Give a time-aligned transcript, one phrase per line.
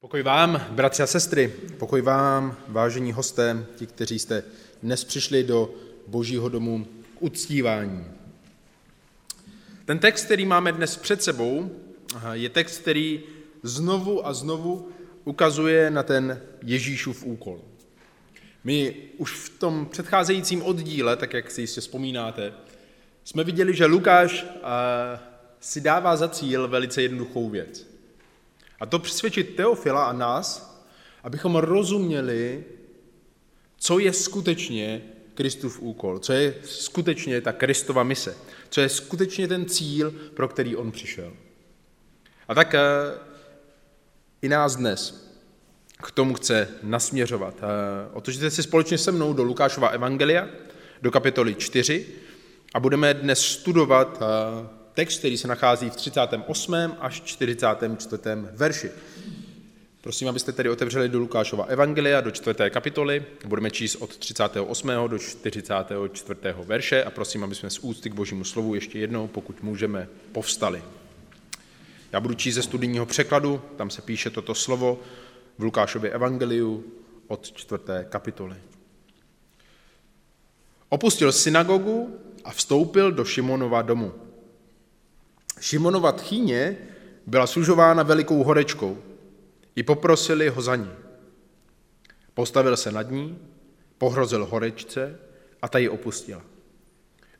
[0.00, 4.42] Pokoj vám, bratři a sestry, pokoj vám, vážení hosté, ti, kteří jste
[4.82, 5.74] dnes přišli do
[6.06, 6.86] Božího domu
[7.18, 8.04] k uctívání.
[9.84, 11.70] Ten text, který máme dnes před sebou,
[12.32, 13.22] je text, který
[13.62, 14.88] znovu a znovu
[15.24, 17.60] ukazuje na ten Ježíšův úkol.
[18.64, 22.52] My už v tom předcházejícím oddíle, tak jak si jistě vzpomínáte,
[23.24, 24.46] jsme viděli, že Lukáš
[25.60, 27.97] si dává za cíl velice jednoduchou věc.
[28.80, 30.78] A to přesvědčit Teofila a nás,
[31.22, 32.64] abychom rozuměli,
[33.76, 35.02] co je skutečně
[35.34, 38.36] Kristův úkol, co je skutečně ta Kristova mise,
[38.68, 41.32] co je skutečně ten cíl, pro který on přišel.
[42.48, 42.80] A tak eh,
[44.42, 45.28] i nás dnes
[46.02, 47.54] k tomu chce nasměřovat.
[47.58, 50.48] Eh, Otočte si společně se mnou do Lukášova evangelia,
[51.02, 52.06] do kapitoly 4
[52.74, 56.74] a budeme dnes studovat eh, text, který se nachází v 38.
[57.00, 58.22] až 44.
[58.52, 58.90] verši.
[60.00, 63.24] Prosím, abyste tedy otevřeli do Lukášova Evangelia, do čtvrté kapitoly.
[63.46, 64.90] Budeme číst od 38.
[65.06, 66.40] do 44.
[66.64, 70.82] verše a prosím, aby jsme z úcty k božímu slovu ještě jednou, pokud můžeme, povstali.
[72.12, 75.00] Já budu číst ze studijního překladu, tam se píše toto slovo
[75.58, 76.84] v Lukášově Evangeliu
[77.26, 78.56] od čtvrté kapitoly.
[80.88, 84.27] Opustil synagogu a vstoupil do Šimonova domu.
[85.60, 86.76] Šimonova tchýně
[87.26, 88.98] byla služována velikou horečkou.
[89.76, 90.90] I poprosili ho za ní.
[92.34, 93.38] Postavil se nad ní,
[93.98, 95.18] pohrozil horečce
[95.62, 96.42] a ta ji opustila.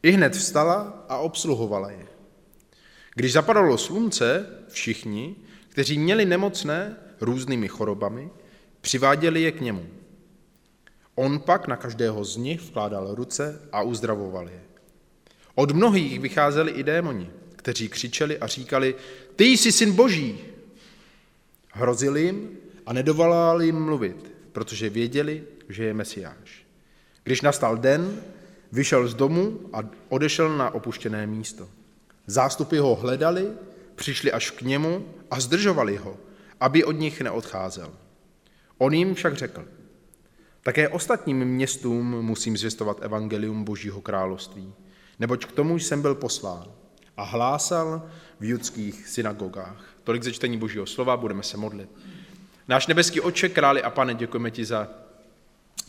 [0.02, 2.06] I hned vstala a obsluhovala je.
[3.14, 5.36] Když zapadalo slunce, všichni,
[5.68, 8.30] kteří měli nemocné různými chorobami,
[8.80, 9.86] přiváděli je k němu.
[11.14, 14.62] On pak na každého z nich vkládal ruce a uzdravoval je.
[15.54, 18.94] Od mnohých vycházeli i démoni kteří křičeli a říkali,
[19.36, 20.38] ty jsi syn boží.
[21.72, 22.50] Hrozili jim
[22.86, 26.66] a nedovolali jim mluvit, protože věděli, že je mesiáš.
[27.24, 28.22] Když nastal den,
[28.72, 31.68] vyšel z domu a odešel na opuštěné místo.
[32.26, 33.48] Zástupy ho hledali,
[33.94, 36.16] přišli až k němu a zdržovali ho,
[36.60, 37.92] aby od nich neodcházel.
[38.78, 39.64] On jim však řekl,
[40.62, 44.74] také ostatním městům musím zvěstovat evangelium Božího království,
[45.18, 46.77] neboť k tomu jsem byl poslán
[47.18, 48.06] a hlásal
[48.40, 49.84] v judských synagogách.
[50.04, 51.90] Tolik ze čtení Božího slova, budeme se modlit.
[52.68, 54.88] Náš nebeský oče, králi a pane, děkujeme ti za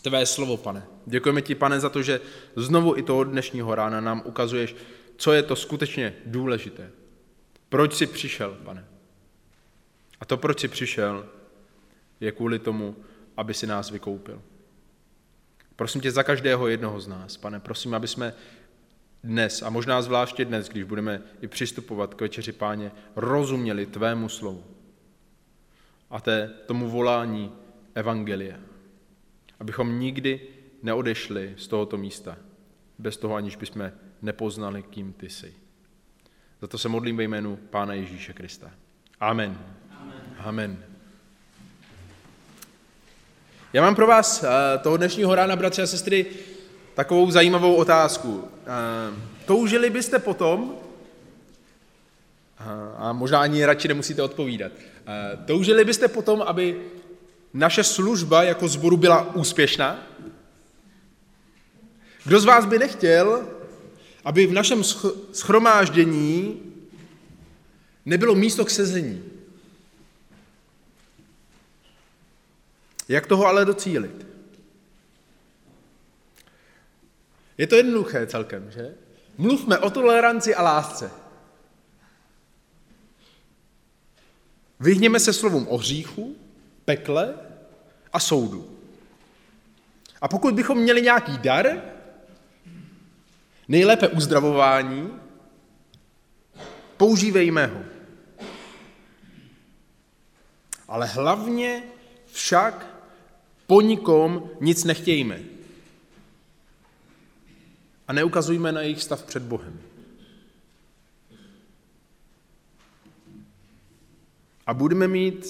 [0.01, 0.87] tvé slovo, pane.
[1.05, 2.21] Děkujeme ti, pane, za to, že
[2.55, 4.75] znovu i toho dnešního rána nám ukazuješ,
[5.17, 6.91] co je to skutečně důležité.
[7.69, 8.85] Proč jsi přišel, pane?
[10.19, 11.25] A to, proč jsi přišel,
[12.19, 12.95] je kvůli tomu,
[13.37, 14.41] aby si nás vykoupil.
[15.75, 18.33] Prosím tě za každého jednoho z nás, pane, prosím, aby jsme
[19.23, 24.63] dnes, a možná zvláště dnes, když budeme i přistupovat k večeři páně, rozuměli tvému slovu
[26.09, 27.51] a té, tomu volání
[27.95, 28.57] Evangelia.
[29.59, 30.41] Abychom nikdy
[30.83, 32.37] neodešli z tohoto místa,
[32.97, 33.91] bez toho, aniž bychom
[34.21, 35.53] nepoznali, kým ty jsi.
[36.61, 38.71] Za to se modlím ve jménu Pána Ježíše Krista.
[39.19, 39.57] Amen.
[39.91, 40.35] Amen.
[40.37, 40.83] Amen.
[43.73, 46.25] Já mám pro vás eh, toho dnešního rána, bratři a sestry,
[46.95, 48.43] takovou zajímavou otázku.
[48.43, 49.13] Eh,
[49.45, 50.75] toužili byste potom,
[52.59, 52.63] eh,
[52.97, 54.71] a možná ani radši nemusíte odpovídat,
[55.07, 56.81] eh, toužili byste potom, aby
[57.53, 60.07] naše služba jako zboru byla úspěšná?
[62.23, 63.47] Kdo z vás by nechtěl,
[64.25, 64.83] aby v našem
[65.33, 66.61] schromáždění
[68.05, 69.23] nebylo místo k sezení?
[73.07, 74.28] Jak toho ale docílit?
[77.59, 78.95] Je to jednoduché celkem, že?
[79.37, 81.11] Mluvme o toleranci a lásce.
[84.79, 86.35] Vyhněme se slovům o hříchu,
[86.85, 87.35] pekle
[88.13, 88.79] a soudu.
[90.21, 91.81] A pokud bychom měli nějaký dar,
[93.67, 95.19] nejlépe uzdravování,
[96.97, 97.83] používejme ho.
[100.87, 101.83] Ale hlavně
[102.31, 102.87] však
[103.67, 105.58] po nikom nic nechtějme
[108.09, 109.81] a neukazujme na jejich stav před Bohem.
[114.65, 115.45] A budeme mít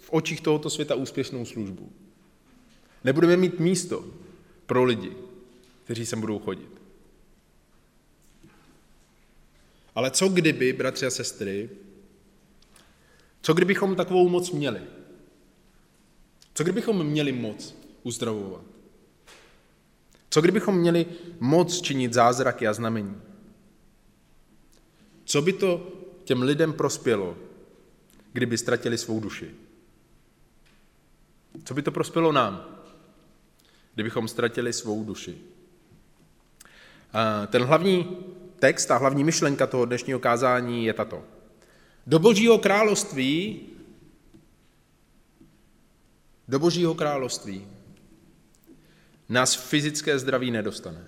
[0.00, 1.92] v očích tohoto světa úspěšnou službu.
[3.04, 4.04] Nebudeme mít místo
[4.66, 5.12] pro lidi,
[5.84, 6.70] kteří sem budou chodit.
[9.94, 11.70] Ale co kdyby, bratři a sestry,
[13.42, 14.82] co kdybychom takovou moc měli?
[16.54, 18.64] Co kdybychom měli moc uzdravovat?
[20.32, 21.06] Co kdybychom měli
[21.40, 23.20] moc činit zázraky a znamení?
[25.24, 25.92] Co by to
[26.24, 27.36] těm lidem prospělo,
[28.32, 29.50] kdyby ztratili svou duši?
[31.64, 32.64] Co by to prospělo nám,
[33.94, 35.38] kdybychom ztratili svou duši?
[37.46, 38.16] Ten hlavní
[38.58, 41.24] text a hlavní myšlenka toho dnešního kázání je tato.
[42.06, 43.60] Do božího království
[46.48, 47.66] do božího království
[49.32, 51.04] nás fyzické zdraví nedostane.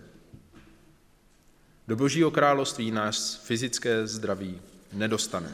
[1.88, 4.61] Do božího království nás fyzické zdraví
[4.93, 5.53] nedostane.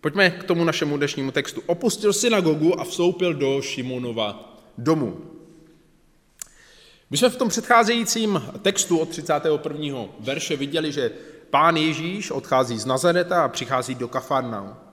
[0.00, 1.62] Pojďme k tomu našemu dnešnímu textu.
[1.66, 5.20] Opustil synagogu a vstoupil do Šimonova domu.
[7.10, 10.04] My jsme v tom předcházejícím textu od 31.
[10.20, 11.10] verše viděli, že
[11.50, 14.89] pán Ježíš odchází z Nazareta a přichází do Kafarnau.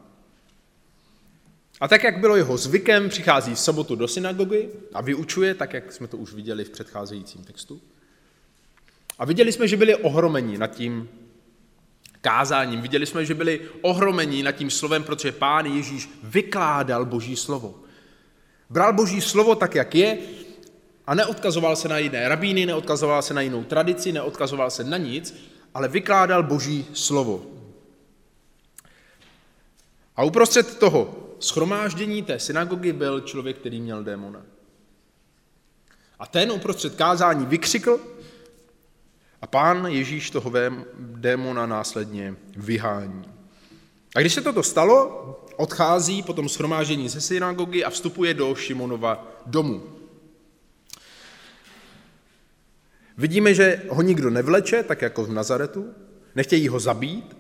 [1.82, 5.94] A tak, jak bylo jeho zvykem, přichází v sobotu do synagogy a vyučuje, tak jak
[5.94, 7.82] jsme to už viděli v předcházejícím textu.
[9.20, 11.10] A viděli jsme, že byli ohromeni nad tím
[12.22, 12.82] kázáním.
[12.82, 17.76] Viděli jsme, že byli ohromeni nad tím slovem, protože pán Ježíš vykládal boží slovo.
[18.70, 20.18] Bral boží slovo tak, jak je
[21.08, 25.36] a neodkazoval se na jiné rabíny, neodkazoval se na jinou tradici, neodkazoval se na nic,
[25.74, 27.46] ale vykládal boží slovo.
[30.16, 34.42] A uprostřed toho schromáždění té synagogy byl člověk, který měl démona.
[36.20, 38.00] A ten uprostřed kázání vykřikl
[39.42, 40.52] a pán Ježíš toho
[41.00, 43.26] démona následně vyhání.
[44.16, 44.98] A když se toto stalo,
[45.56, 49.84] odchází po tom schromáždění ze synagogy a vstupuje do Šimonova domu.
[53.18, 55.94] Vidíme, že ho nikdo nevleče, tak jako v Nazaretu,
[56.36, 57.38] nechtějí ho zabít,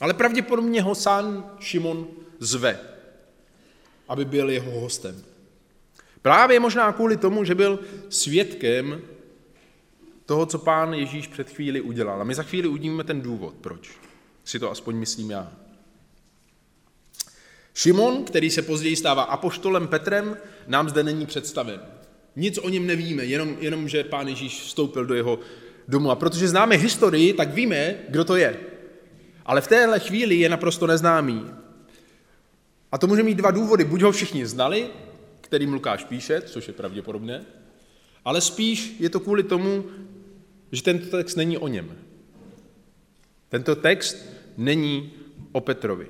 [0.00, 2.06] ale pravděpodobně ho sám Šimon
[2.40, 2.80] zve,
[4.08, 5.22] aby byl jeho hostem.
[6.22, 7.78] Právě možná kvůli tomu, že byl
[8.08, 9.00] svědkem
[10.26, 12.20] toho, co pán Ježíš před chvíli udělal.
[12.20, 13.90] A my za chvíli uvidíme ten důvod, proč.
[14.44, 15.52] Si to aspoň myslím já.
[17.74, 20.36] Šimon, který se později stává apoštolem Petrem,
[20.66, 21.80] nám zde není představen.
[22.36, 25.38] Nic o něm nevíme, jenom, jenom že pán Ježíš vstoupil do jeho
[25.88, 26.10] domu.
[26.10, 28.60] A protože známe historii, tak víme, kdo to je.
[29.46, 31.46] Ale v téhle chvíli je naprosto neznámý.
[32.92, 33.84] A to může mít dva důvody.
[33.84, 34.88] Buď ho všichni znali,
[35.40, 37.44] kterým Lukáš píše, což je pravděpodobné,
[38.24, 39.84] ale spíš je to kvůli tomu,
[40.72, 41.98] že tento text není o něm.
[43.48, 44.16] Tento text
[44.56, 45.12] není
[45.52, 46.06] o Petrovi.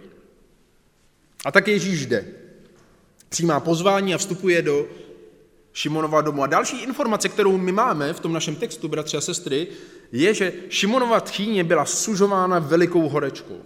[1.45, 2.25] A tak Ježíš jde.
[3.29, 4.89] Přijímá pozvání a vstupuje do
[5.73, 6.43] Šimonova domu.
[6.43, 9.69] A další informace, kterou my máme v tom našem textu, bratři a sestry,
[10.13, 13.63] je, že Šimonova tchýně byla sužována velikou horečkou.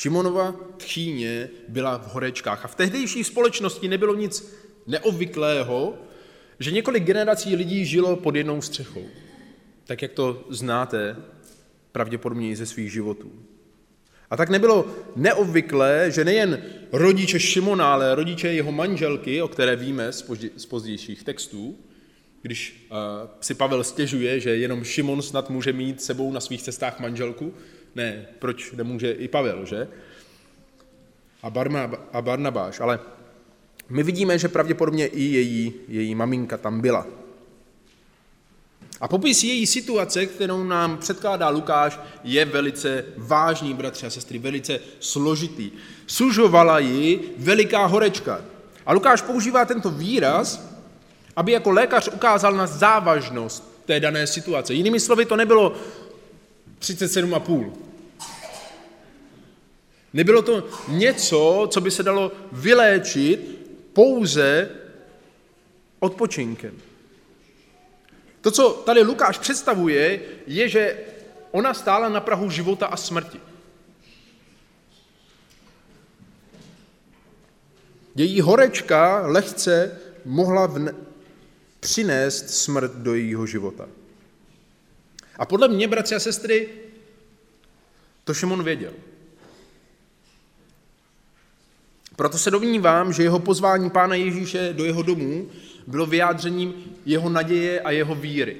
[0.00, 4.54] Šimonova tchýně byla v horečkách a v tehdejší společnosti nebylo nic
[4.86, 5.94] neobvyklého,
[6.58, 9.04] že několik generací lidí žilo pod jednou střechou.
[9.84, 11.16] Tak, jak to znáte
[11.92, 13.32] pravděpodobně i ze svých životů.
[14.30, 14.86] A tak nebylo
[15.16, 16.62] neobvyklé, že nejen
[16.92, 20.12] rodiče Šimona, ale rodiče jeho manželky, o které víme
[20.56, 21.78] z pozdějších textů,
[22.42, 22.96] když uh,
[23.40, 27.54] si Pavel stěžuje, že jenom Šimon snad může mít sebou na svých cestách manželku,
[27.94, 29.88] ne, proč nemůže i Pavel, že?
[31.42, 33.00] A, Barma, a Barnabáš, ale
[33.88, 37.06] my vidíme, že pravděpodobně i její, její maminka tam byla.
[39.00, 44.80] A popis její situace, kterou nám předkládá Lukáš, je velice vážný, bratři a sestry, velice
[45.00, 45.70] složitý.
[46.06, 48.40] Sužovala ji veliká horečka.
[48.86, 50.70] A Lukáš používá tento výraz,
[51.36, 54.74] aby jako lékař ukázal na závažnost té dané situace.
[54.74, 55.72] Jinými slovy, to nebylo
[56.80, 57.72] 37,5.
[60.12, 63.60] Nebylo to něco, co by se dalo vyléčit
[63.92, 64.70] pouze
[65.98, 66.78] odpočinkem.
[68.40, 70.98] To, co tady Lukáš představuje, je, že
[71.50, 73.40] ona stála na Prahu života a smrti.
[78.14, 80.94] Její horečka lehce mohla vne-
[81.80, 83.88] přinést smrt do jejího života.
[85.40, 86.68] A podle mě, bratři a sestry,
[88.24, 88.92] to Šimon věděl.
[92.16, 95.50] Proto se domnívám, že jeho pozvání Pána Ježíše do jeho domů
[95.86, 96.74] bylo vyjádřením
[97.06, 98.56] jeho naděje a jeho víry.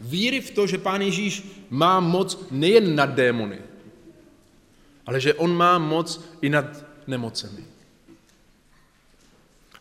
[0.00, 3.58] Víry v to, že Pán Ježíš má moc nejen nad démony,
[5.06, 7.64] ale že on má moc i nad nemocemi.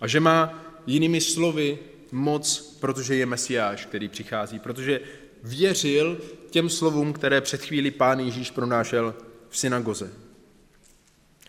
[0.01, 1.79] A že má jinými slovy
[2.12, 5.01] moc, protože je Mesiáš, který přichází, protože
[5.43, 6.17] věřil
[6.50, 9.15] těm slovům, které před chvíli pán Ježíš pronášel
[9.50, 10.13] v synagoze.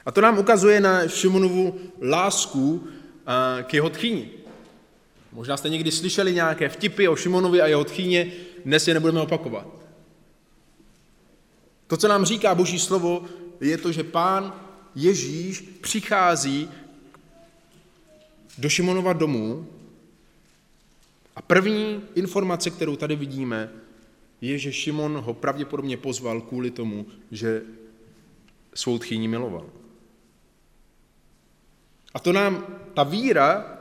[0.07, 2.89] A to nám ukazuje na Šimonovu lásku
[3.63, 4.31] k jeho tchýni.
[5.33, 8.33] Možná jste někdy slyšeli nějaké vtipy o Šimonovi a jeho tchýně,
[8.65, 9.67] dnes je nebudeme opakovat.
[11.87, 13.25] To, co nám říká Boží slovo,
[13.61, 14.61] je to, že pán
[14.95, 16.69] Ježíš přichází
[18.59, 19.67] do Šimonova domu
[21.37, 23.71] a první informace, kterou tady vidíme,
[24.45, 27.63] je, že Šimon ho pravděpodobně pozval kvůli tomu, že
[28.75, 29.67] svou tchýni miloval.
[32.15, 33.79] A to nám, ta víra,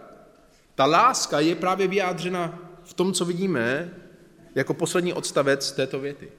[0.75, 3.93] ta láska je právě vyjádřena v tom, co vidíme
[4.55, 6.29] jako poslední odstavec této věty.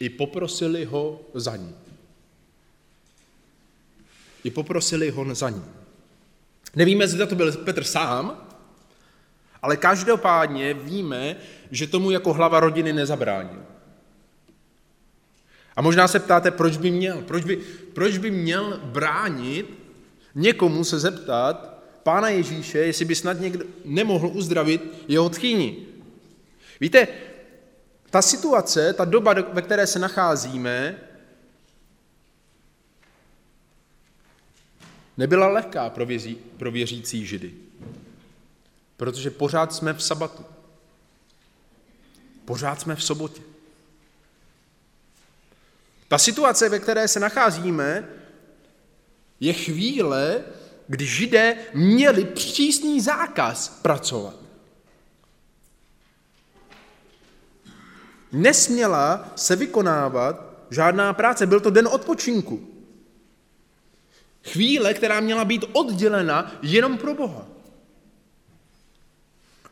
[0.00, 1.74] I poprosili ho za ní.
[4.44, 5.64] I poprosili ho za ní.
[6.76, 8.48] Nevíme, zda to byl Petr sám,
[9.62, 11.36] ale každopádně víme,
[11.70, 13.62] že tomu jako hlava rodiny nezabránil.
[15.76, 17.22] A možná se ptáte, proč by měl?
[17.22, 17.56] Proč by,
[17.94, 19.78] proč by měl bránit
[20.34, 25.86] někomu se zeptat Pána Ježíše, jestli by snad někdo nemohl uzdravit jeho tchýni?
[26.80, 27.08] Víte,
[28.10, 30.98] ta situace, ta doba, ve které se nacházíme,
[35.16, 37.69] nebyla lehká pro, věří, pro věřící židy.
[39.00, 40.44] Protože pořád jsme v sabatu.
[42.44, 43.42] Pořád jsme v sobotě.
[46.08, 48.08] Ta situace, ve které se nacházíme,
[49.40, 50.44] je chvíle,
[50.86, 54.36] kdy židé měli přísný zákaz pracovat.
[58.32, 62.68] Nesměla se vykonávat žádná práce, byl to den odpočinku.
[64.44, 67.59] Chvíle, která měla být oddělena jenom pro Boha.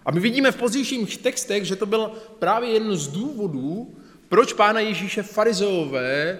[0.09, 3.95] A my vidíme v pozdějších textech, že to byl právě jeden z důvodů,
[4.29, 6.38] proč pána Ježíše farizeové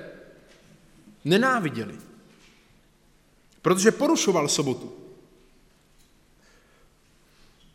[1.25, 1.95] nenáviděli.
[3.63, 4.93] Protože porušoval sobotu.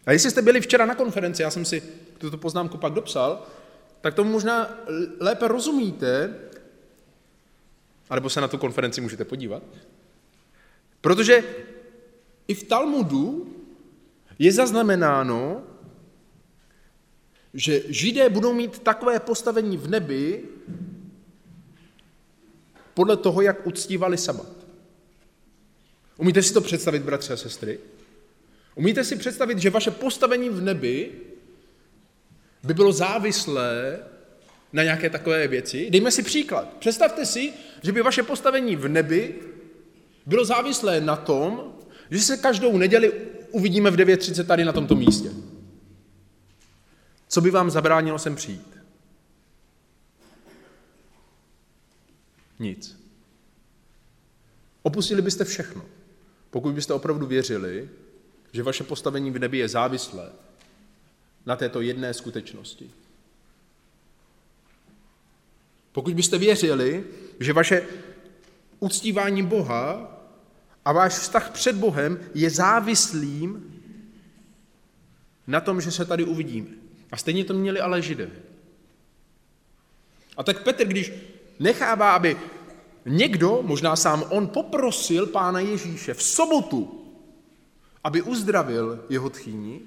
[0.05, 1.83] A jestli jste byli včera na konferenci, já jsem si
[2.17, 3.47] tuto poznámku pak dopsal,
[4.01, 4.77] tak tomu možná
[5.19, 6.35] lépe rozumíte,
[8.09, 9.63] anebo se na tu konferenci můžete podívat,
[11.01, 11.43] protože
[12.47, 13.55] i v Talmudu
[14.39, 15.63] je zaznamenáno,
[17.53, 20.43] že židé budou mít takové postavení v nebi
[22.93, 24.51] podle toho, jak uctívali sabat.
[26.17, 27.79] Umíte si to představit, bratři a sestry?
[28.75, 31.11] Umíte si představit, že vaše postavení v nebi
[32.63, 33.99] by bylo závislé
[34.73, 35.89] na nějaké takové věci?
[35.89, 36.73] Dejme si příklad.
[36.79, 39.35] Představte si, že by vaše postavení v nebi
[40.25, 41.73] bylo závislé na tom,
[42.11, 43.13] že se každou neděli
[43.51, 45.29] uvidíme v 9.30 tady na tomto místě.
[47.33, 48.77] Co by vám zabránilo sem přijít?
[52.59, 52.99] Nic.
[54.83, 55.85] Opustili byste všechno,
[56.49, 57.89] pokud byste opravdu věřili,
[58.51, 60.31] že vaše postavení v nebi je závislé
[61.45, 62.91] na této jedné skutečnosti.
[65.91, 67.03] Pokud byste věřili,
[67.39, 67.87] že vaše
[68.79, 70.17] uctívání Boha
[70.85, 73.81] a váš vztah před Bohem je závislým
[75.47, 76.82] na tom, že se tady uvidíme.
[77.13, 78.29] A stejně to měli ale židé.
[80.37, 81.13] A tak Petr, když
[81.59, 82.37] nechává, aby
[83.05, 87.05] někdo, možná sám on, poprosil pána Ježíše v sobotu,
[88.03, 89.81] aby uzdravil jeho tchýni,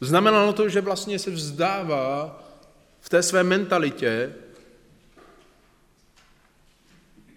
[0.00, 2.42] znamenalo to, že vlastně se vzdává
[3.00, 4.34] v té své mentalitě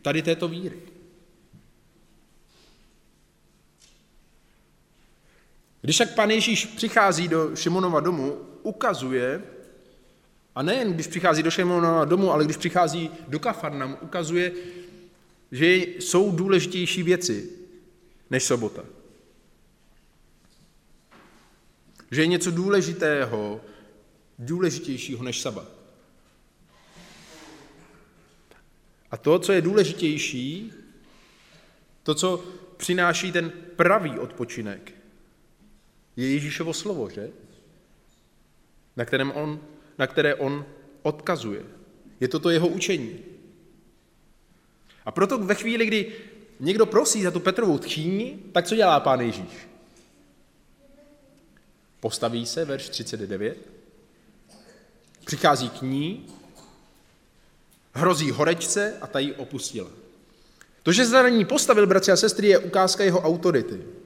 [0.01, 0.81] tady této víry.
[5.89, 9.43] Když tak pan Ježíš přichází do Šimonova domu, ukazuje,
[10.55, 14.51] a nejen když přichází do Šimonova domu, ale když přichází do Kafarnam, ukazuje,
[15.51, 17.49] že jsou důležitější věci
[18.29, 18.83] než sobota.
[22.11, 23.61] Že je něco důležitého,
[24.39, 25.67] důležitějšího než sabat.
[29.11, 30.73] A to, co je důležitější,
[32.03, 32.43] to, co
[32.77, 34.98] přináší ten pravý odpočinek,
[36.19, 37.29] je Ježíšovo slovo, že?
[38.95, 39.59] Na, kterém on,
[39.97, 40.65] na které on
[41.01, 41.63] odkazuje.
[42.19, 43.19] Je to to jeho učení.
[45.05, 46.11] A proto ve chvíli, kdy
[46.59, 49.67] někdo prosí za tu Petrovou tchýni, tak co dělá pán Ježíš?
[51.99, 53.57] Postaví se, verš 39,
[55.25, 56.27] přichází k ní,
[57.93, 59.89] hrozí horečce a ta ji opustila.
[60.83, 63.98] To, že se za ní postavil, bratři a sestry, je ukázka jeho autority.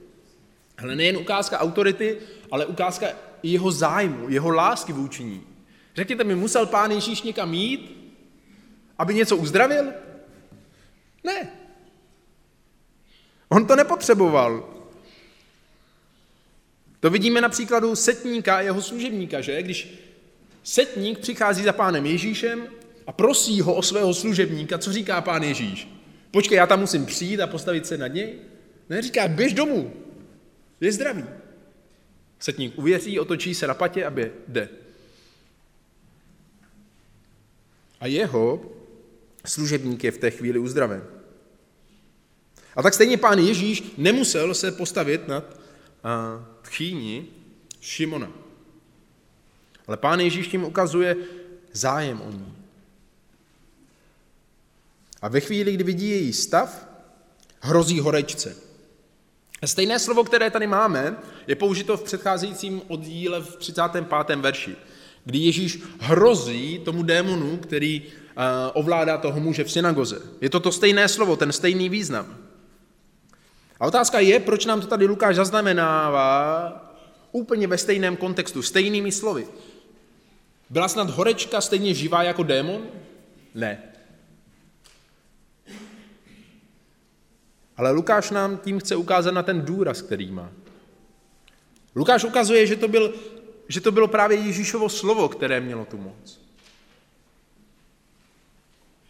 [0.78, 2.18] Ale nejen ukázka autority,
[2.50, 3.06] ale ukázka
[3.42, 5.42] jeho zájmu, jeho lásky vůči ní.
[5.96, 8.12] Řekněte mi, musel pán Ježíš někam jít,
[8.98, 9.84] aby něco uzdravil?
[11.24, 11.50] Ne.
[13.48, 14.74] On to nepotřeboval.
[17.00, 19.62] To vidíme na příkladu setníka a jeho služebníka, že?
[19.62, 19.94] Když
[20.62, 22.68] setník přichází za pánem Ježíšem
[23.06, 25.88] a prosí ho o svého služebníka, co říká pán Ježíš?
[26.30, 28.34] Počkej, já tam musím přijít a postavit se nad něj?
[28.88, 29.92] Ne, říká, běž domů,
[30.86, 31.24] je zdravý.
[32.38, 34.12] Setník uvěří, otočí se na patě a
[34.48, 34.68] jde.
[38.00, 38.72] A jeho
[39.46, 41.04] služebník je v té chvíli uzdraven.
[42.76, 45.60] A tak stejně pán Ježíš nemusel se postavit nad
[46.62, 47.26] tchýni
[47.80, 48.32] Šimona.
[49.86, 51.16] Ale pán Ježíš tím ukazuje
[51.72, 52.56] zájem o ní.
[55.22, 56.88] A ve chvíli, kdy vidí její stav,
[57.60, 58.56] hrozí horečce.
[59.64, 64.36] Stejné slovo, které tady máme, je použito v předcházejícím oddíle v 35.
[64.36, 64.76] verši,
[65.24, 68.02] kdy Ježíš hrozí tomu démonu, který
[68.72, 70.22] ovládá toho muže v synagoze.
[70.40, 72.36] Je to to stejné slovo, ten stejný význam.
[73.80, 76.80] A otázka je, proč nám to tady Lukáš zaznamenává
[77.32, 79.46] úplně ve stejném kontextu, stejnými slovy.
[80.70, 82.82] Byla snad horečka stejně živá jako démon?
[83.54, 83.82] Ne.
[87.76, 90.50] Ale Lukáš nám tím chce ukázat na ten důraz, který má.
[91.96, 93.14] Lukáš ukazuje, že to, byl,
[93.68, 96.40] že to bylo právě Ježíšovo slovo, které mělo tu moc.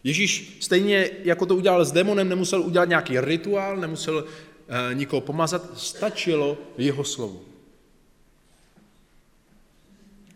[0.03, 4.25] Ježíš stejně jako to udělal s démonem, nemusel udělat nějaký rituál, nemusel
[4.67, 7.41] e, nikoho pomazat, stačilo jeho slovo.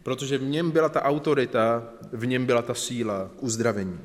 [0.03, 3.99] Protože v něm byla ta autorita, v něm byla ta síla k uzdravení.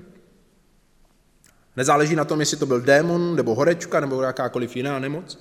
[1.77, 5.39] Nezáleží na tom, jestli to byl démon, nebo horečka, nebo jakákoliv jiná nemoc.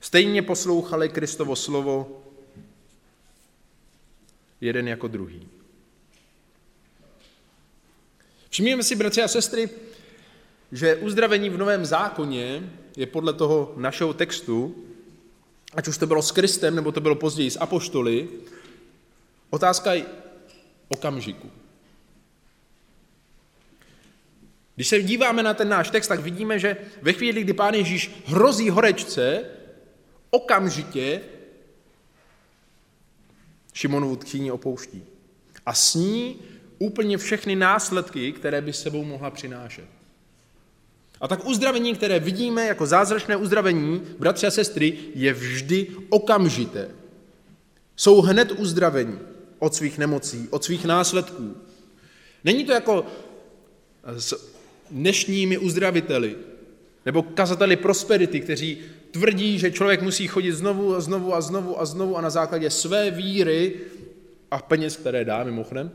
[0.00, 2.22] Stejně poslouchali Kristovo slovo
[4.60, 5.48] jeden jako druhý.
[8.50, 9.68] Všimněme si, bratři a sestry,
[10.72, 14.74] že uzdravení v Novém zákoně je podle toho našeho textu,
[15.74, 18.28] ať už to bylo s Kristem, nebo to bylo později s apoštoly,
[19.50, 19.92] otázka
[20.88, 21.50] okamžiku.
[24.76, 28.10] Když se díváme na ten náš text, tak vidíme, že ve chvíli, kdy pán Ježíš
[28.26, 29.44] hrozí horečce,
[30.30, 31.20] okamžitě
[33.72, 35.04] Šimonovu tchýni opouští.
[35.66, 36.36] A s ní
[36.78, 39.84] úplně všechny následky, které by sebou mohla přinášet.
[41.20, 46.90] A tak uzdravení, které vidíme jako zázračné uzdravení, bratři a sestry, je vždy okamžité.
[47.96, 49.18] Jsou hned uzdravení
[49.58, 51.56] od svých nemocí, od svých následků.
[52.44, 53.06] Není to jako
[54.04, 54.55] s
[54.90, 56.36] dnešními uzdraviteli
[57.06, 61.84] nebo kazateli prosperity, kteří tvrdí, že člověk musí chodit znovu a znovu a znovu a
[61.84, 63.80] znovu a na základě své víry
[64.50, 65.90] a peněz, které dá mimochodem,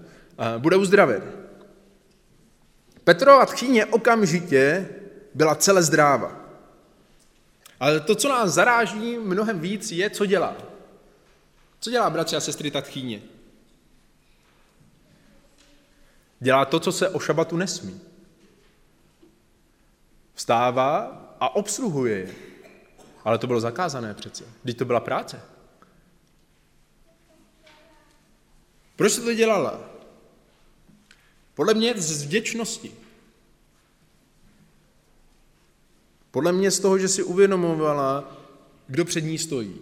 [0.58, 1.24] bude uzdraven.
[3.04, 4.90] Petrova tchýně okamžitě
[5.34, 6.42] byla celé zdráva.
[7.80, 10.58] Ale to, co nás zaráží mnohem víc, je, co dělá.
[11.80, 13.22] Co dělá bratři a sestry ta tchýně?
[16.40, 18.02] Dělá to, co se o šabatu nesmí.
[20.42, 20.98] Vstává
[21.40, 22.36] a obsluhuje je.
[23.24, 24.44] Ale to bylo zakázané přece.
[24.64, 25.42] Když to byla práce.
[28.96, 29.80] Proč se to dělala?
[31.54, 32.92] Podle mě z vděčnosti.
[36.32, 38.38] Podle mě z toho, že si uvědomovala,
[38.88, 39.82] kdo před ní stojí.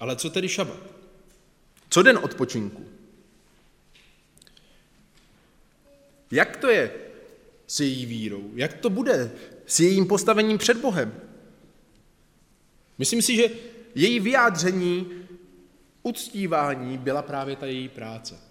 [0.00, 0.80] Ale co tedy šabat?
[1.88, 2.88] Co den odpočinku?
[6.30, 7.09] Jak to je
[7.70, 8.50] s její vírou?
[8.54, 9.32] Jak to bude
[9.66, 11.14] s jejím postavením před Bohem?
[12.98, 13.50] Myslím si, že
[13.94, 15.06] její vyjádření
[16.02, 18.50] uctívání byla právě ta její práce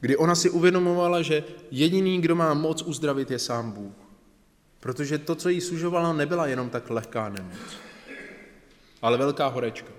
[0.00, 3.94] kdy ona si uvědomovala, že jediný, kdo má moc uzdravit, je sám Bůh.
[4.80, 7.58] Protože to, co jí služovalo, nebyla jenom tak lehká nemoc,
[9.02, 9.92] ale velká horečka.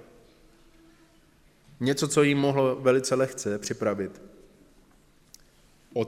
[1.79, 4.21] Něco, co jí mohlo velice lehce připravit
[5.93, 6.07] o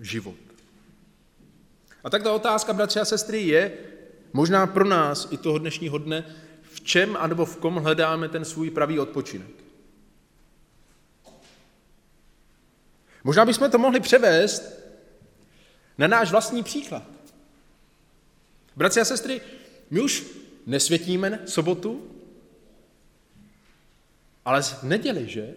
[0.00, 0.43] život.
[2.04, 3.72] A tak ta otázka, bratři a sestry, je
[4.32, 8.70] možná pro nás i toho dnešního dne, v čem anebo v kom hledáme ten svůj
[8.70, 9.50] pravý odpočinek.
[13.24, 14.62] Možná bychom to mohli převést
[15.98, 17.02] na náš vlastní příklad.
[18.76, 19.40] Bratři a sestry,
[19.90, 20.24] my už
[20.66, 22.10] nesvětíme sobotu,
[24.44, 25.54] ale v neděli, že?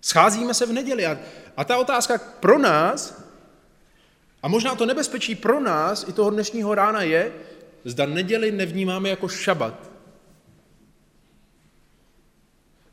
[0.00, 1.18] Scházíme se v neděli a,
[1.56, 3.27] a ta otázka pro nás,
[4.42, 7.32] a možná to nebezpečí pro nás i toho dnešního rána je,
[7.84, 9.88] zda neděli nevnímáme jako šabat,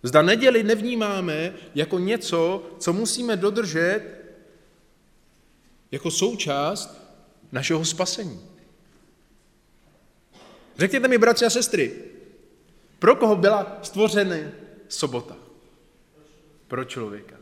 [0.06, 4.02] Zda neděli nevnímáme jako něco, co musíme dodržet
[5.92, 7.02] jako součást
[7.52, 8.42] našeho spasení.
[10.78, 11.94] Řekněte mi, bratři a sestry,
[13.00, 14.36] pro koho byla stvořena
[14.88, 15.38] sobota?
[16.68, 17.36] Pro člověka.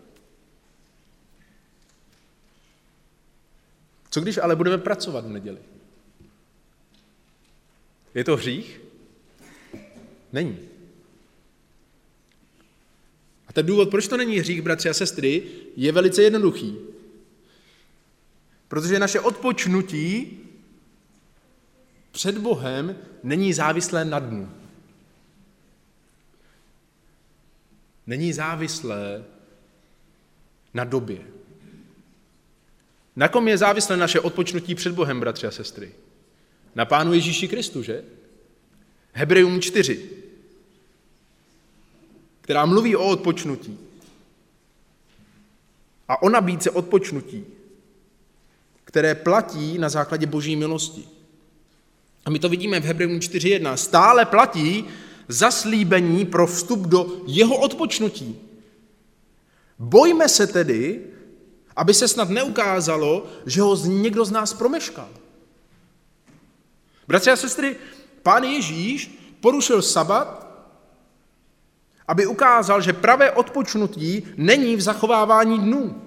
[4.13, 5.57] Co když ale budeme pracovat v neděli?
[8.13, 8.81] Je to hřích?
[10.33, 10.59] Není.
[13.47, 15.43] A ten důvod, proč to není hřích, bratři a sestry,
[15.75, 16.77] je velice jednoduchý.
[18.67, 20.39] Protože naše odpočnutí
[22.11, 24.51] před Bohem není závislé na dnu.
[28.07, 29.25] Není závislé
[30.73, 31.32] na době.
[33.15, 35.91] Na kom je závislé naše odpočnutí před Bohem, bratři a sestry?
[36.75, 38.03] Na Pánu Ježíši Kristu, že?
[39.11, 40.09] Hebrejům 4,
[42.41, 43.79] která mluví o odpočnutí
[46.07, 47.45] a o nabídce odpočnutí,
[48.85, 51.07] které platí na základě boží milosti.
[52.25, 53.73] A my to vidíme v Hebrejům 4.1.
[53.73, 54.85] Stále platí
[55.27, 58.39] zaslíbení pro vstup do jeho odpočnutí.
[59.79, 61.01] Bojme se tedy,
[61.75, 65.09] aby se snad neukázalo, že ho někdo z nás promeškal.
[67.07, 67.75] Bratři a sestry,
[68.23, 70.43] pán Ježíš porušil sabat,
[72.07, 76.01] aby ukázal, že pravé odpočnutí není v zachovávání dnů,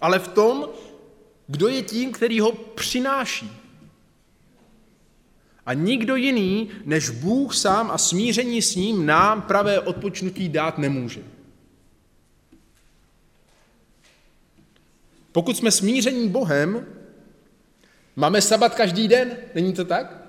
[0.00, 0.68] ale v tom,
[1.46, 3.60] kdo je tím, který ho přináší.
[5.66, 11.33] A nikdo jiný než Bůh sám a smíření s ním nám pravé odpočnutí dát nemůže.
[15.34, 16.86] Pokud jsme smíření Bohem,
[18.16, 20.22] máme sabat každý den, není to tak?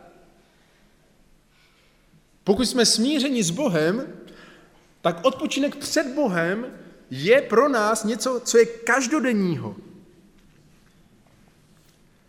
[2.43, 4.07] Pokud jsme smířeni s Bohem,
[5.01, 6.65] tak odpočinek před Bohem
[7.09, 9.75] je pro nás něco, co je každodenního.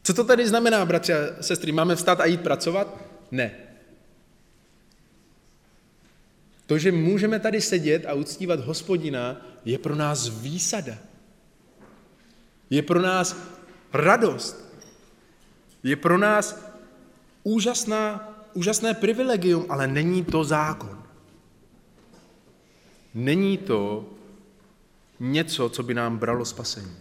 [0.03, 1.73] Co to tady znamená, bratři a sestry?
[1.73, 3.05] Máme vstát a jít pracovat?
[3.31, 3.55] Ne.
[6.67, 11.16] To, že můžeme tady sedět a uctívat hospodina, je pro nás výsada.
[12.71, 13.37] Je pro nás
[13.93, 14.67] radost.
[15.83, 16.67] Je pro nás
[17.43, 21.03] úžasná, úžasné privilegium, ale není to zákon.
[23.15, 24.11] Není to
[25.21, 26.97] něco, co by nám bralo spasení.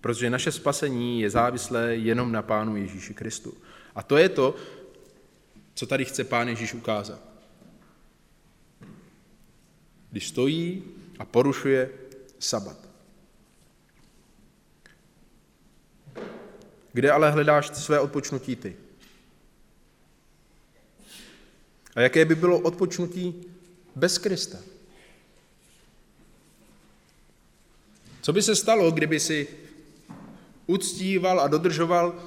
[0.00, 3.54] Protože naše spasení je závislé jenom na Pánu Ježíši Kristu.
[3.94, 4.54] A to je to,
[5.74, 7.20] co tady chce Pán Ježíš ukázat.
[10.10, 10.84] Když stojí
[11.18, 11.90] a porušuje
[12.38, 12.87] sabat.
[16.98, 18.76] Kde ale hledáš své odpočnutí ty?
[21.94, 23.44] A jaké by bylo odpočnutí
[23.96, 24.58] bez Krista?
[28.22, 29.48] Co by se stalo, kdyby si
[30.66, 32.22] uctíval a dodržoval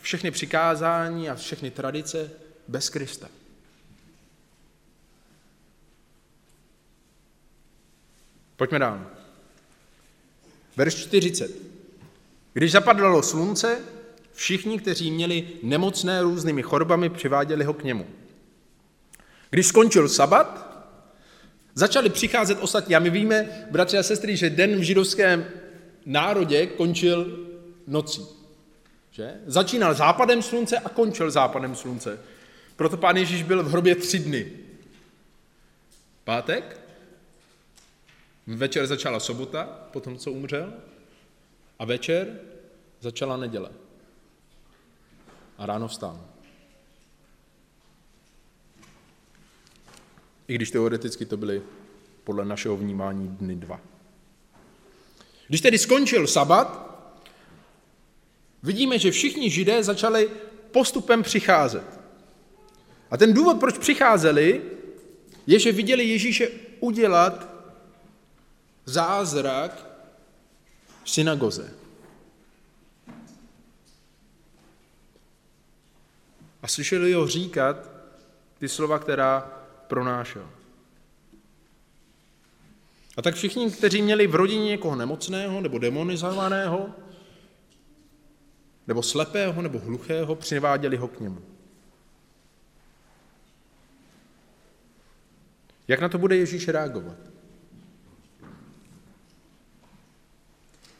[0.00, 2.30] všechny přikázání a všechny tradice
[2.68, 3.28] bez Krista?
[8.56, 9.06] Pojďme dál.
[10.76, 11.50] Verš 40.
[12.52, 13.91] Když zapadlo slunce,
[14.32, 18.06] všichni, kteří měli nemocné různými chorobami, přiváděli ho k němu.
[19.50, 20.72] Když skončil sabat,
[21.74, 22.96] Začali přicházet ostatní.
[22.96, 25.46] A my víme, bratři a sestry, že den v židovském
[26.06, 27.48] národě končil
[27.86, 28.26] nocí.
[29.10, 29.34] Že?
[29.46, 32.20] Začínal západem slunce a končil západem slunce.
[32.76, 34.52] Proto pán Ježíš byl v hrobě tři dny.
[36.24, 36.80] Pátek,
[38.46, 40.72] večer začala sobota, potom co umřel,
[41.78, 42.40] a večer
[43.00, 43.70] začala neděle.
[45.62, 46.20] A ráno vstál.
[50.48, 51.62] I když teoreticky to byly
[52.24, 53.80] podle našeho vnímání dny dva.
[55.48, 56.98] Když tedy skončil sabat,
[58.62, 60.30] vidíme, že všichni židé začali
[60.70, 62.00] postupem přicházet.
[63.10, 64.62] A ten důvod, proč přicházeli,
[65.46, 66.48] je, že viděli Ježíše
[66.80, 67.48] udělat
[68.84, 69.86] zázrak
[71.04, 71.74] v synagoze.
[76.72, 77.90] Slyšeli ho říkat
[78.58, 79.40] ty slova, která
[79.86, 80.50] pronášel.
[83.16, 86.90] A tak všichni, kteří měli v rodině někoho nemocného nebo demonizovaného,
[88.86, 91.42] nebo slepého, nebo hluchého, přiváděli ho k němu.
[95.88, 97.16] Jak na to bude Ježíš reagovat?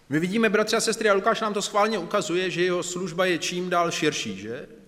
[0.09, 3.39] My vidíme, bratři a sestry, a Lukáš nám to schválně ukazuje, že jeho služba je
[3.39, 4.82] čím dál širší, že?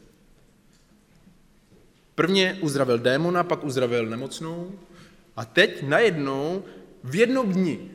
[2.15, 4.73] Prvně uzdravil démona, pak uzdravil nemocnou
[5.37, 6.65] a teď najednou
[7.05, 7.91] v jednom dni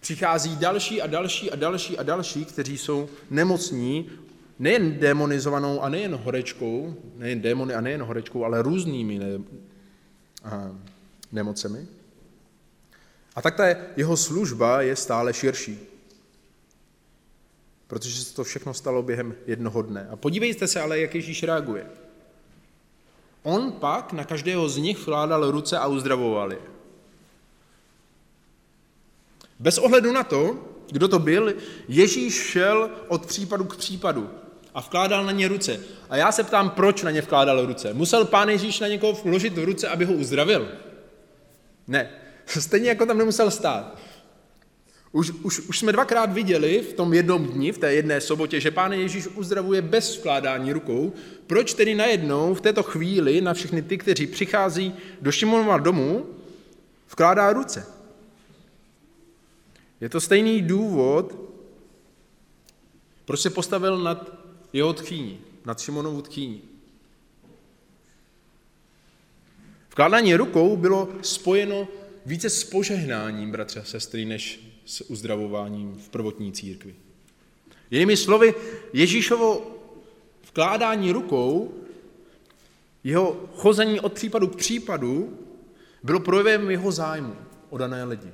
[0.00, 4.10] přichází další a další a další a další, kteří jsou nemocní,
[4.58, 9.38] nejen demonizovanou a nejen horečkou, nejen démony a nejen horečkou, ale různými ne,
[10.44, 10.76] a,
[11.32, 11.86] nemocemi.
[13.34, 13.64] A tak ta
[13.96, 15.78] jeho služba je stále širší.
[17.86, 20.08] protože se to všechno stalo během jednoho dne.
[20.10, 21.86] A podívejte se ale, jak Ježíš reaguje.
[23.42, 26.58] On pak na každého z nich vkládal ruce a uzdravoval je.
[29.58, 30.58] Bez ohledu na to,
[30.90, 31.54] kdo to byl,
[31.88, 34.30] Ježíš šel od případu k případu
[34.74, 35.80] a vkládal na ně ruce.
[36.10, 37.94] A já se ptám, proč na ně vkládal ruce.
[37.94, 40.68] Musel pán Ježíš na někoho vložit v ruce, aby ho uzdravil?
[41.86, 42.10] Ne.
[42.46, 43.98] Stejně jako tam nemusel stát.
[45.12, 48.70] Už, už, už jsme dvakrát viděli v tom jednom dni, v té jedné sobotě, že
[48.70, 51.12] pán Ježíš uzdravuje bez vkládání rukou.
[51.46, 56.26] Proč tedy najednou v této chvíli na všechny ty, kteří přichází do Šimonova domu,
[57.10, 57.86] vkládá ruce?
[60.00, 61.34] Je to stejný důvod,
[63.24, 64.32] proč se postavil nad
[64.72, 66.62] jeho tchýní, nad Šimonovu tchýní.
[69.90, 71.88] Vkládání rukou bylo spojeno
[72.26, 76.94] více s požehnáním, bratře a sestry, než s uzdravováním v prvotní církvi.
[77.90, 78.54] Jinými slovy,
[78.92, 79.66] Ježíšovo
[80.48, 81.74] vkládání rukou,
[83.04, 85.38] jeho chození od případu k případu,
[86.02, 87.36] bylo projevem jeho zájmu
[87.70, 88.30] o dané lidi.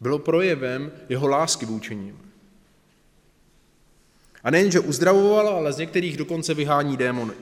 [0.00, 2.32] Bylo projevem jeho lásky vůči ním.
[4.44, 7.34] A nejenže uzdravoval, ale z některých dokonce vyhání démony.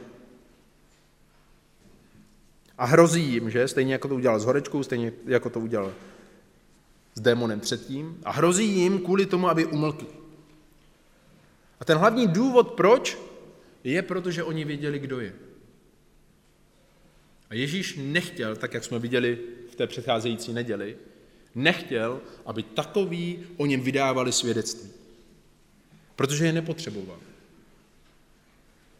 [2.78, 3.68] A hrozí jim, že?
[3.68, 5.92] Stejně jako to udělal s horečkou, stejně jako to udělal
[7.14, 8.20] s démonem předtím.
[8.24, 10.06] A hrozí jim kvůli tomu, aby umlkli.
[11.80, 13.18] A ten hlavní důvod, proč,
[13.84, 15.34] je proto, že oni věděli, kdo je.
[17.50, 19.38] A Ježíš nechtěl, tak jak jsme viděli
[19.70, 20.96] v té předcházející neděli,
[21.54, 24.90] nechtěl, aby takoví o něm vydávali svědectví.
[26.16, 27.18] Protože je nepotřeboval.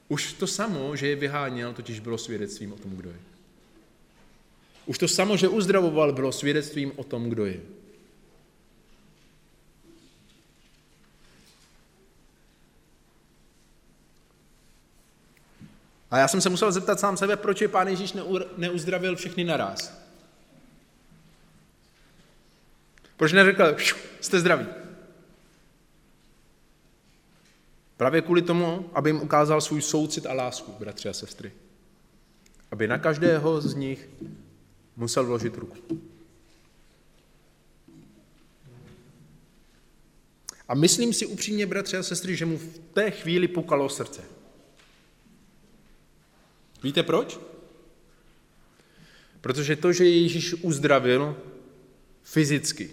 [0.08, 3.33] Už to samo, že je vyháněl, totiž bylo svědectvím o tom, kdo je.
[4.86, 7.60] Už to samo, že uzdravoval, bylo svědectvím o tom, kdo je.
[16.10, 18.14] A já jsem se musel zeptat sám sebe, proč je pán Ježíš
[18.56, 20.04] neuzdravil všechny naraz.
[23.16, 23.76] Proč neřekl,
[24.20, 24.66] jste zdraví?
[27.96, 31.52] Právě kvůli tomu, aby jim ukázal svůj soucit a lásku, bratři a sestry.
[32.70, 34.08] Aby na každého z nich
[34.96, 36.00] musel vložit ruku.
[40.68, 44.24] A myslím si upřímně, bratři a sestry, že mu v té chvíli pukalo srdce.
[46.82, 47.38] Víte proč?
[49.40, 51.36] Protože to, že Ježíš uzdravil
[52.22, 52.90] fyzicky,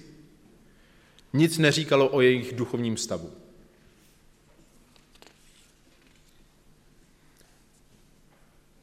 [1.34, 3.32] nic neříkalo o jejich duchovním stavu.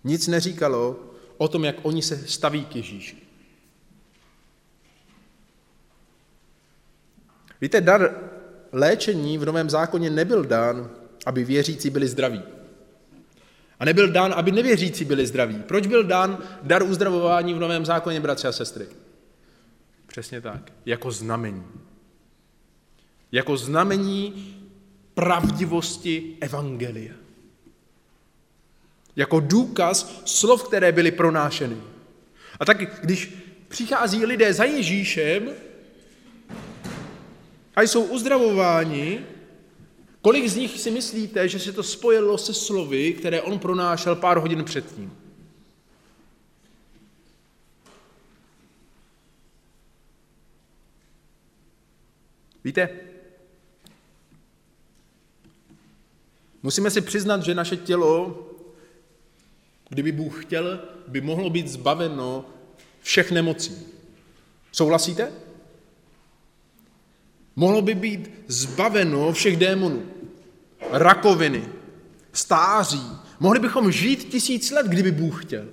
[0.05, 1.08] Nic neříkalo
[1.39, 3.17] o tom, jak oni se staví k Ježíši.
[7.61, 8.31] Víte, dar
[8.73, 10.91] léčení v Novém zákoně nebyl dán,
[11.27, 12.43] aby věřící byli zdraví.
[13.81, 15.63] A nebyl dán, aby nevěřící byli zdraví.
[15.63, 18.87] Proč byl dán dar uzdravování v Novém zákoně, bratři a sestry?
[20.07, 20.73] Přesně tak.
[20.87, 21.67] Jako znamení.
[23.33, 24.55] Jako znamení
[25.15, 27.18] pravdivosti Evangelia
[29.19, 31.77] jako důkaz slov, které byly pronášeny.
[32.61, 33.35] A tak, když
[33.69, 35.51] přichází lidé za Ježíšem
[37.77, 39.21] a jsou uzdravováni,
[40.23, 44.39] kolik z nich si myslíte, že se to spojilo se slovy, které on pronášel pár
[44.39, 45.13] hodin předtím?
[52.65, 52.89] Víte,
[56.63, 58.48] musíme si přiznat, že naše tělo
[59.89, 62.45] Kdyby Bůh chtěl, by mohlo být zbaveno
[63.03, 63.87] všech nemocí.
[64.73, 65.33] Souhlasíte?
[67.57, 70.07] Mohlo by být zbaveno všech démonů,
[70.91, 71.69] rakoviny,
[72.33, 73.03] stáří.
[73.41, 75.69] Mohli bychom žít tisíc let, kdyby Bůh chtěl.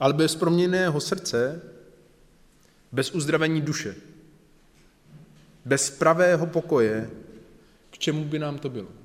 [0.00, 1.62] Ale bez proměněného srdce,
[2.92, 3.94] bez uzdravení duše,
[5.64, 7.10] bez pravého pokoje,
[7.90, 9.03] k čemu by nám to bylo?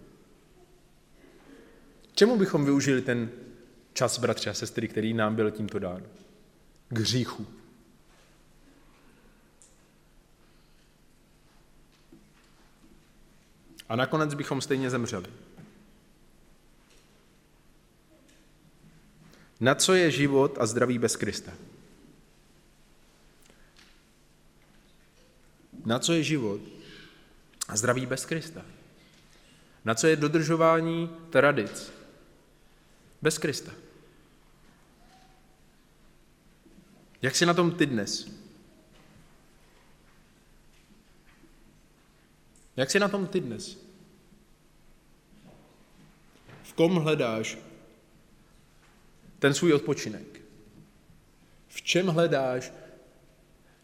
[2.20, 3.30] Čemu bychom využili ten
[3.94, 6.04] čas, bratři a sestry, který nám byl tímto dán?
[6.90, 7.48] K hříchu.
[13.90, 15.26] A nakonec bychom stejně zemřeli.
[19.60, 21.52] Na co je život a zdraví bez Krista?
[25.86, 26.62] Na co je život
[27.68, 28.66] a zdraví bez Krista?
[29.86, 31.99] Na co je dodržování tradic?
[33.22, 33.72] Bez Krista.
[37.22, 38.30] Jak jsi na tom ty dnes?
[42.76, 43.78] Jak jsi na tom ty dnes?
[46.64, 47.58] V kom hledáš
[49.40, 50.42] ten svůj odpočinek?
[51.68, 52.74] V čem hledáš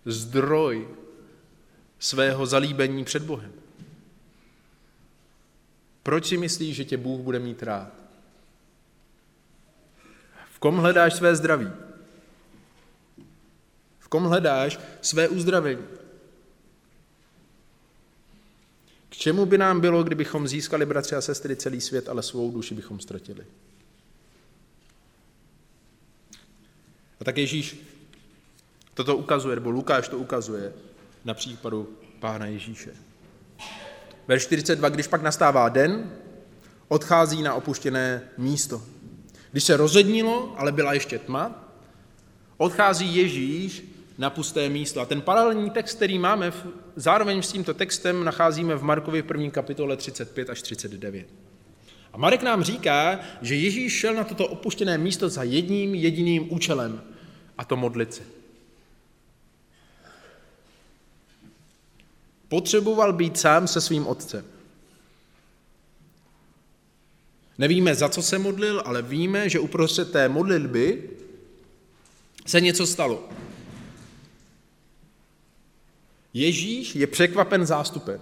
[0.05, 0.87] zdroj
[1.99, 3.53] svého zalíbení před Bohem?
[6.03, 8.04] Proč si myslíš, že tě Bůh bude mít rád?
[10.65, 11.71] Kom hledáš své zdraví?
[13.99, 15.83] V kom hledáš své uzdravení?
[19.09, 22.75] K čemu by nám bylo, kdybychom získali, bratři a sestry, celý svět, ale svou duši
[22.75, 23.45] bychom ztratili?
[27.19, 27.77] A tak Ježíš
[28.93, 30.73] toto ukazuje, nebo Lukáš to ukazuje
[31.25, 32.95] na případu Pána Ježíše.
[34.27, 36.11] Verš 42, když pak nastává den,
[36.87, 38.94] odchází na opuštěné místo.
[39.55, 41.71] Když se rozednilo, ale byla ještě tma,
[42.57, 43.83] odchází Ježíš
[44.17, 45.01] na pusté místo.
[45.01, 46.53] A ten paralelní text, který máme,
[46.95, 51.27] zároveň s tímto textem nacházíme v Markovi v první kapitole 35 až 39.
[52.13, 57.01] A Marek nám říká, že Ježíš šel na toto opuštěné místo za jedním jediným účelem,
[57.57, 58.23] a to modlit se.
[62.47, 64.54] Potřeboval být sám se svým otcem.
[67.57, 71.09] Nevíme, za co se modlil, ale víme, že uprostřed té modlitby
[72.45, 73.29] se něco stalo.
[76.33, 78.21] Ježíš je překvapen zástupem.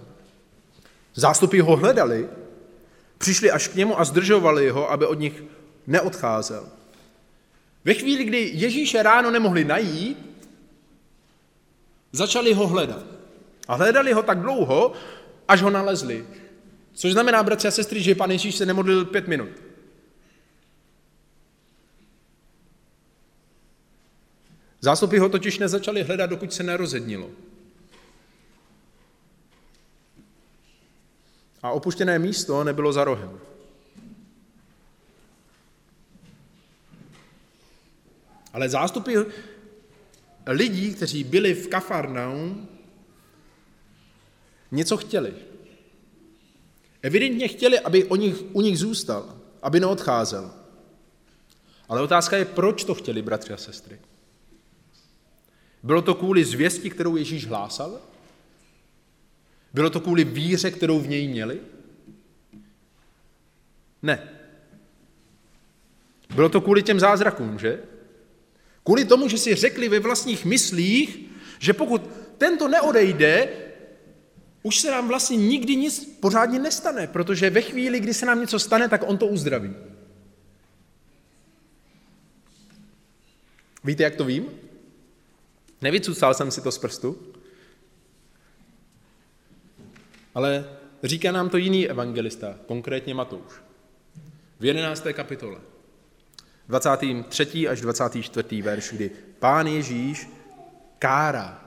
[1.14, 2.28] Zástupy ho hledali,
[3.18, 5.42] přišli až k němu a zdržovali ho, aby od nich
[5.86, 6.68] neodcházel.
[7.84, 10.18] Ve chvíli, kdy Ježíše ráno nemohli najít,
[12.12, 13.04] začali ho hledat.
[13.68, 14.92] A hledali ho tak dlouho,
[15.48, 16.26] až ho nalezli.
[16.94, 19.50] Což znamená, bratři a sestry, že pan Ježíš se nemodlil pět minut.
[24.80, 27.30] Zástupy ho totiž nezačali hledat, dokud se nerozednilo.
[31.62, 33.40] A opuštěné místo nebylo za rohem.
[38.52, 39.16] Ale zástupy
[40.46, 42.68] lidí, kteří byli v Kafarnaum,
[44.70, 45.34] něco chtěli.
[47.04, 50.54] Evidentně chtěli, aby o nich, u nich zůstal, aby neodcházel.
[51.88, 53.98] Ale otázka je, proč to chtěli, bratři a sestry.
[55.82, 58.00] Bylo to kvůli zvěsti, kterou Ježíš hlásal?
[59.74, 61.60] Bylo to kvůli víře, kterou v něj měli?
[64.02, 64.28] Ne.
[66.34, 67.82] Bylo to kvůli těm zázrakům, že?
[68.84, 73.63] Kvůli tomu, že si řekli ve vlastních myslích, že pokud tento neodejde,
[74.66, 78.58] už se nám vlastně nikdy nic pořádně nestane, protože ve chvíli, kdy se nám něco
[78.58, 79.74] stane, tak on to uzdraví.
[83.84, 84.46] Víte, jak to vím?
[85.80, 87.32] Nevycucal jsem si to z prstu,
[90.34, 93.52] ale říká nám to jiný evangelista, konkrétně Matouš.
[94.60, 95.06] V 11.
[95.12, 95.60] kapitole,
[96.68, 97.68] 23.
[97.68, 98.62] až 24.
[98.62, 100.28] verš, kdy pán Ježíš
[100.98, 101.63] kára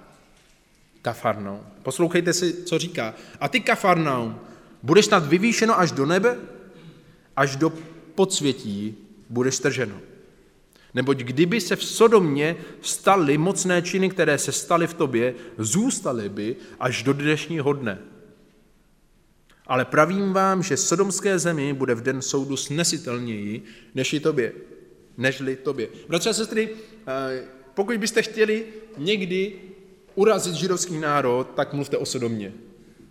[1.07, 1.59] Kafarnaum.
[1.83, 3.15] Poslouchejte si, co říká.
[3.39, 4.39] A ty, Kafarnaum,
[4.83, 6.37] budeš snad vyvýšeno až do nebe,
[7.35, 7.73] až do
[8.15, 8.97] podsvětí
[9.29, 9.95] budeš strženo.
[10.93, 16.55] Neboť kdyby se v Sodomě staly mocné činy, které se staly v tobě, zůstaly by
[16.79, 17.99] až do dnešního dne.
[19.67, 23.63] Ale pravím vám, že sodomské zemi bude v den soudu snesitelněji,
[23.95, 24.53] než i tobě,
[25.17, 25.87] nežli tobě.
[26.07, 26.69] Bratři a sestry,
[27.07, 27.43] eh,
[27.73, 28.65] pokud byste chtěli
[28.97, 29.67] někdy
[30.17, 32.53] urazit židovský národ, tak mluvte o Sodomě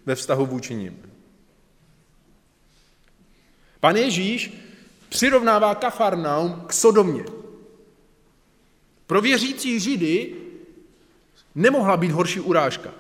[0.07, 1.13] ve vztahu vůči ním.
[3.81, 4.53] Pan Ježíš
[5.09, 7.25] přirovnává Kafarnaum k Sodomě.
[9.07, 10.35] Pro věřící Židy
[11.55, 12.95] nemohla být horší urážka.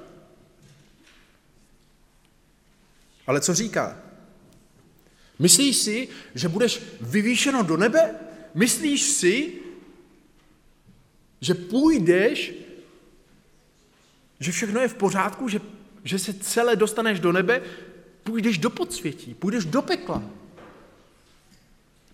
[3.27, 3.99] Ale co říká?
[5.39, 8.15] Myslíš si, že budeš vyvýšeno do nebe?
[8.55, 9.53] Myslíš si,
[11.41, 12.66] že půjdeš
[14.41, 15.61] že všechno je v pořádku, že,
[16.05, 17.63] že se celé dostaneš do nebe,
[18.25, 20.23] půjdeš do podsvětí, půjdeš do pekla.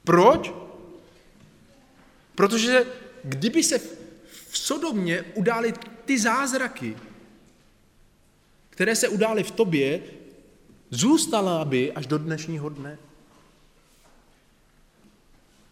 [0.05, 0.53] Proč?
[2.35, 2.87] Protože
[3.25, 3.79] kdyby se
[4.51, 6.97] v Sodomě udály ty zázraky,
[8.71, 10.03] které se udály v tobě,
[10.91, 12.99] zůstala by až do dnešního dne.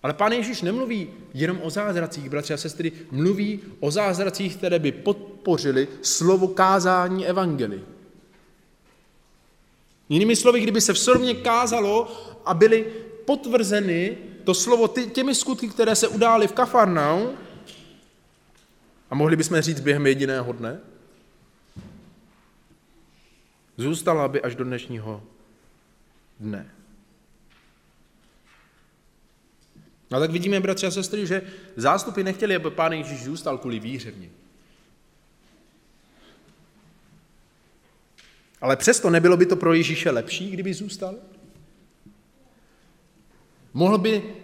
[0.03, 4.92] Ale pán Ježíš nemluví jenom o zázracích, bratři a sestry, mluví o zázracích, které by
[4.92, 7.80] podpořily slovo kázání evangely.
[10.09, 12.09] Jinými slovy, kdyby se v Sormě kázalo
[12.44, 12.86] a byly
[13.24, 17.28] potvrzeny to slovo těmi skutky, které se udály v Kafarnau,
[19.11, 20.80] a mohli bychom říct během jediného dne,
[23.80, 25.22] Zůstala by až do dnešního
[26.40, 26.70] dne.
[30.11, 31.42] No tak vidíme, bratři a sestry, že
[31.76, 34.30] zástupy nechtěli, aby pán Ježíš zůstal kvůli víře v ní.
[38.61, 41.14] Ale přesto nebylo by to pro Ježíše lepší, kdyby zůstal?
[43.74, 44.34] Mohl by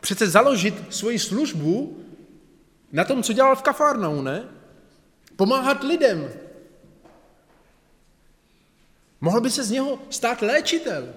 [0.00, 2.04] přece založit svoji službu
[2.92, 4.48] na tom, co dělal v Kafarnau, ne?
[5.36, 6.30] Pomáhat lidem.
[9.20, 11.14] Mohl by se z něho stát léčitel.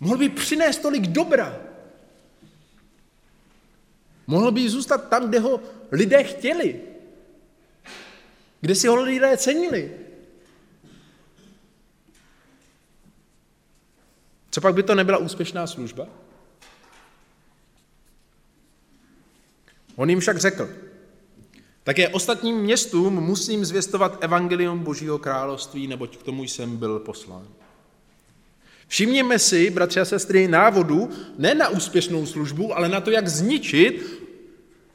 [0.00, 1.60] Mohl by přinést tolik dobra.
[4.26, 5.60] Mohl by zůstat tam, kde ho
[5.92, 6.80] lidé chtěli.
[8.60, 9.96] Kde si ho lidé cenili.
[14.50, 16.06] Co pak by to nebyla úspěšná služba?
[19.96, 20.70] On jim však řekl,
[21.84, 27.48] také ostatním městům musím zvěstovat evangelium Božího království, neboť k tomu jsem byl poslán.
[28.88, 34.22] Všimněme si, bratři a sestry, návodu ne na úspěšnou službu, ale na to, jak zničit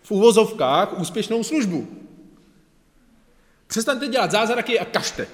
[0.02, 1.88] v úvozovkách úspěšnou službu.
[3.68, 5.28] Přestaňte dělat zázraky a kažte.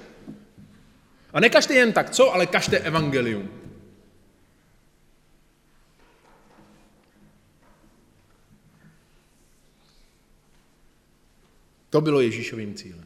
[1.33, 3.49] A nekažte jen tak, co, ale kažte evangelium.
[11.89, 13.05] To bylo Ježíšovým cílem.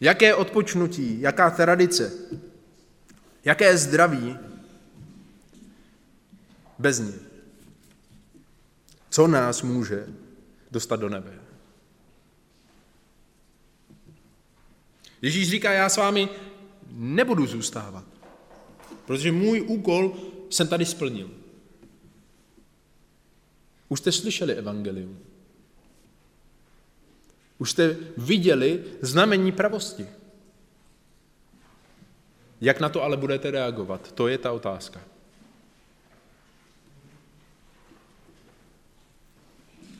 [0.00, 2.12] Jaké odpočnutí, jaká tradice,
[3.48, 4.36] jaké zdraví
[6.78, 7.14] bez ní.
[9.10, 10.06] Co nás může
[10.70, 11.32] dostat do nebe?
[15.22, 16.28] Ježíš říká, já s vámi
[16.92, 18.04] nebudu zůstávat,
[19.06, 20.16] protože můj úkol
[20.50, 21.30] jsem tady splnil.
[23.88, 25.18] Už jste slyšeli evangelium.
[27.58, 30.17] Už jste viděli znamení pravosti.
[32.60, 34.12] Jak na to ale budete reagovat?
[34.12, 35.00] To je ta otázka.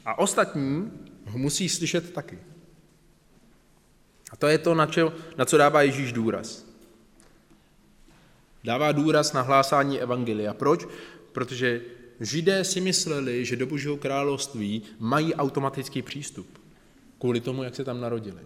[0.05, 0.93] A ostatní
[1.27, 2.39] ho musí slyšet taky.
[4.31, 6.67] A to je to, na, čo, na co dává Ježíš důraz.
[8.65, 10.55] Dává důraz na hlásání evangelia.
[10.55, 10.87] Proč?
[11.33, 11.81] Protože
[12.21, 16.59] Židé si mysleli, že do Božího království mají automatický přístup
[17.19, 18.41] kvůli tomu, jak se tam narodili.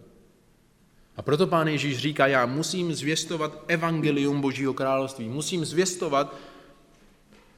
[1.17, 6.37] A proto pán Ježíš říká, já musím zvěstovat evangelium Božího království, musím zvěstovat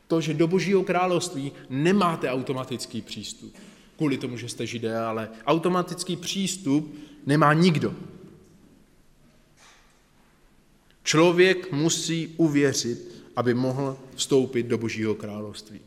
[0.08, 3.54] to, že do Božího království nemáte automatický přístup.
[3.96, 6.94] Kvůli tomu, že jste židé, ale automatický přístup
[7.26, 7.94] nemá nikdo.
[11.02, 15.80] Člověk musí uvěřit, aby mohl vstoupit do Božího království.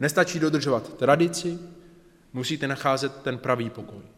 [0.00, 1.58] Nestačí dodržovat tradici,
[2.32, 4.15] musíte nacházet ten pravý pokoj.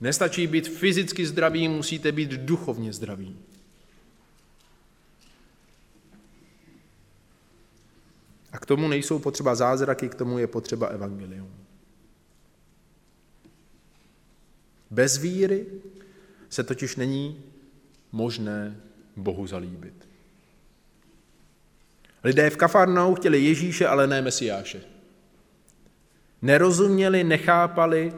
[0.00, 3.38] Nestačí být fyzicky zdraví, musíte být duchovně zdraví.
[8.52, 11.50] A k tomu nejsou potřeba zázraky, k tomu je potřeba evangelium.
[14.90, 15.66] Bez víry
[16.48, 17.42] se totiž není
[18.12, 18.80] možné
[19.16, 20.08] Bohu zalíbit.
[22.24, 24.82] Lidé v Kafarnou chtěli Ježíše, ale ne Mesiáše.
[26.42, 28.12] Nerozuměli, nechápali,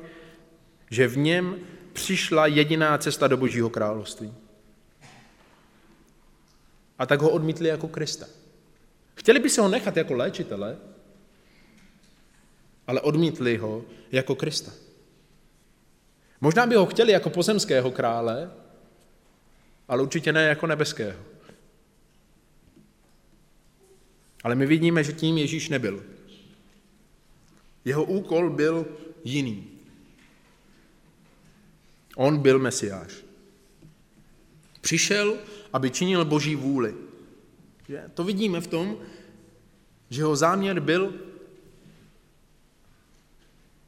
[0.90, 1.56] že v něm
[1.92, 4.34] přišla jediná cesta do Božího království.
[6.98, 8.26] A tak ho odmítli jako Krista.
[9.14, 10.78] Chtěli by se ho nechat jako léčitele,
[12.86, 14.72] ale odmítli ho jako Krista.
[16.40, 18.50] Možná by ho chtěli jako pozemského krále,
[19.88, 21.20] ale určitě ne jako nebeského.
[24.44, 26.04] Ale my vidíme, že tím Ježíš nebyl.
[27.84, 28.86] Jeho úkol byl
[29.24, 29.79] jiný.
[32.16, 33.14] On byl mesiáš.
[34.80, 35.36] Přišel,
[35.72, 36.94] aby činil boží vůli.
[38.14, 38.96] To vidíme v tom,
[40.10, 41.14] že jeho záměr byl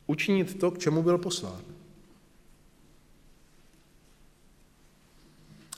[0.06, 1.62] učinit to, k čemu byl poslán.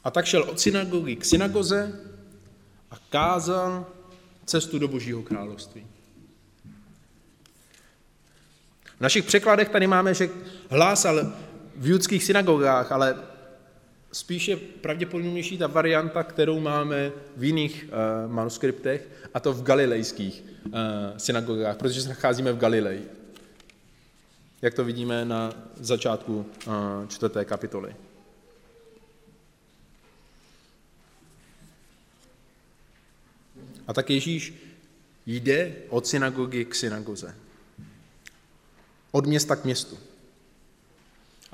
[0.04, 2.00] A tak šel od synagogy k synagoze
[2.90, 3.86] a kázal
[4.44, 5.86] cestu do Božího království.
[8.96, 10.30] V našich překladech tady máme, že
[10.70, 11.32] hlásal
[11.76, 13.16] v judských synagogách, ale
[14.12, 20.72] spíše pravděpodobnější ta varianta, kterou máme v jiných uh, manuskriptech, a to v galilejských uh,
[21.16, 23.10] synagogách, protože se nacházíme v Galileji.
[24.62, 26.74] Jak to vidíme na začátku uh,
[27.08, 27.96] čtvrté kapitoly.
[33.86, 34.54] A tak Ježíš
[35.26, 37.34] jde od synagogy k synagoze.
[39.10, 39.98] Od města k městu.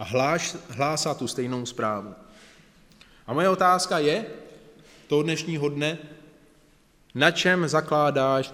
[0.00, 2.14] A hláš, hlásá tu stejnou zprávu.
[3.26, 4.26] A moje otázka je,
[5.06, 5.98] toho dnešního dne,
[7.14, 8.52] na čem zakládáš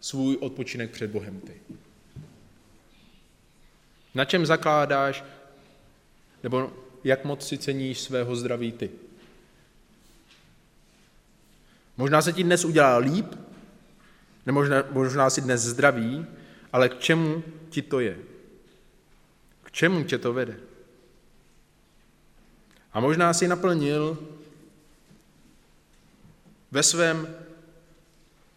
[0.00, 1.60] svůj odpočinek před Bohem ty?
[4.14, 5.24] Na čem zakládáš,
[6.42, 6.72] nebo
[7.04, 8.90] jak moc si ceníš svého zdraví ty?
[11.96, 13.34] Možná se ti dnes udělá líp,
[14.46, 16.26] nebo možná, možná si dnes zdraví,
[16.72, 18.18] ale k čemu ti to je?
[19.62, 20.73] K čemu tě to vede?
[22.94, 24.18] A možná si naplnil
[26.70, 27.28] ve svém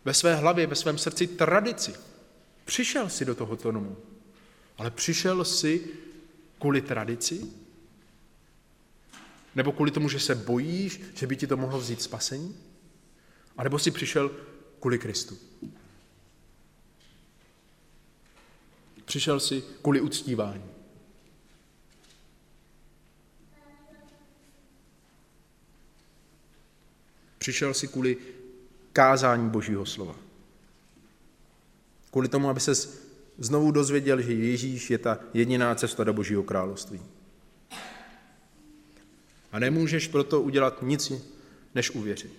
[0.08, 1.96] ve své hlavě, ve svém srdci tradici.
[2.66, 3.98] Přišel si do tohoto domu,
[4.78, 5.88] ale přišel si
[6.60, 7.46] kvůli tradici?
[9.56, 12.56] Nebo kvůli tomu, že se bojíš, že by ti to mohlo vzít spasení?
[13.58, 14.32] A nebo si přišel
[14.80, 15.38] kvůli Kristu?
[19.06, 20.77] Přišel si kvůli uctívání.
[27.48, 28.18] Přišel si kvůli
[28.94, 30.16] kázání Božího slova.
[32.12, 32.76] Kvůli tomu, aby se
[33.38, 37.02] znovu dozvěděl, že Ježíš je ta jediná cesta do Božího království.
[39.52, 41.12] A nemůžeš proto udělat nic,
[41.76, 42.34] než uvěřit.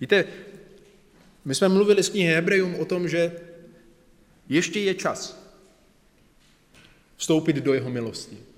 [0.00, 0.24] Víte,
[1.44, 3.40] my jsme mluvili s knihy Hebrejům o tom, že
[4.48, 5.50] ještě je čas
[7.16, 8.53] vstoupit do jeho milosti.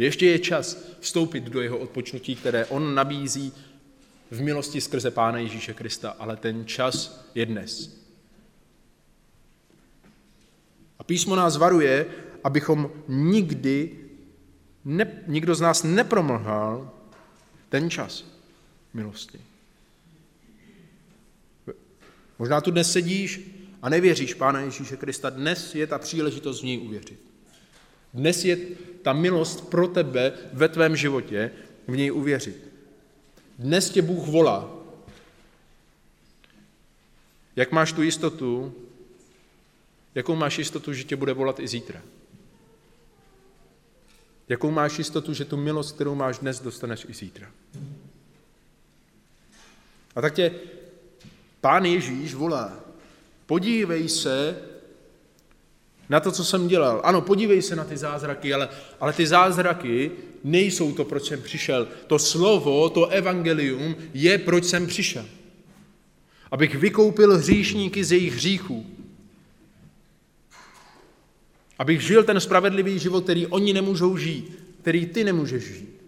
[0.00, 3.52] Ještě je čas vstoupit do jeho odpočnutí, které on nabízí
[4.30, 8.00] v milosti skrze Pána Ježíše Krista, ale ten čas je dnes.
[10.98, 12.06] A písmo nás varuje,
[12.44, 13.98] abychom nikdy,
[14.84, 16.90] ne, nikdo z nás nepromlhal
[17.68, 18.24] ten čas
[18.94, 19.40] milosti.
[22.38, 23.40] Možná tu dnes sedíš
[23.82, 25.30] a nevěříš Pána Ježíše Krista.
[25.30, 27.29] Dnes je ta příležitost v něj uvěřit.
[28.14, 28.56] Dnes je
[29.02, 31.50] ta milost pro tebe ve tvém životě
[31.88, 32.68] v něj uvěřit.
[33.58, 34.76] Dnes tě Bůh volá.
[37.56, 38.74] Jak máš tu jistotu,
[40.14, 42.02] jakou máš jistotu, že tě bude volat i zítra?
[44.48, 47.50] Jakou máš jistotu, že tu milost, kterou máš dnes, dostaneš i zítra?
[50.16, 50.54] A tak tě
[51.60, 52.80] pán Ježíš volá.
[53.46, 54.62] Podívej se
[56.10, 57.00] na to, co jsem dělal.
[57.04, 58.68] Ano, podívej se na ty zázraky, ale,
[59.00, 60.10] ale ty zázraky
[60.44, 61.88] nejsou to, proč jsem přišel.
[62.06, 65.26] To slovo, to evangelium je, proč jsem přišel.
[66.50, 68.86] Abych vykoupil hříšníky z jejich hříchů.
[71.78, 76.00] Abych žil ten spravedlivý život, který oni nemůžou žít, který ty nemůžeš žít.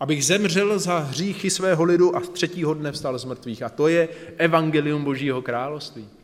[0.00, 3.62] Abych zemřel za hříchy svého lidu a třetího dne vstal z mrtvých.
[3.62, 6.17] A to je evangelium Božího království.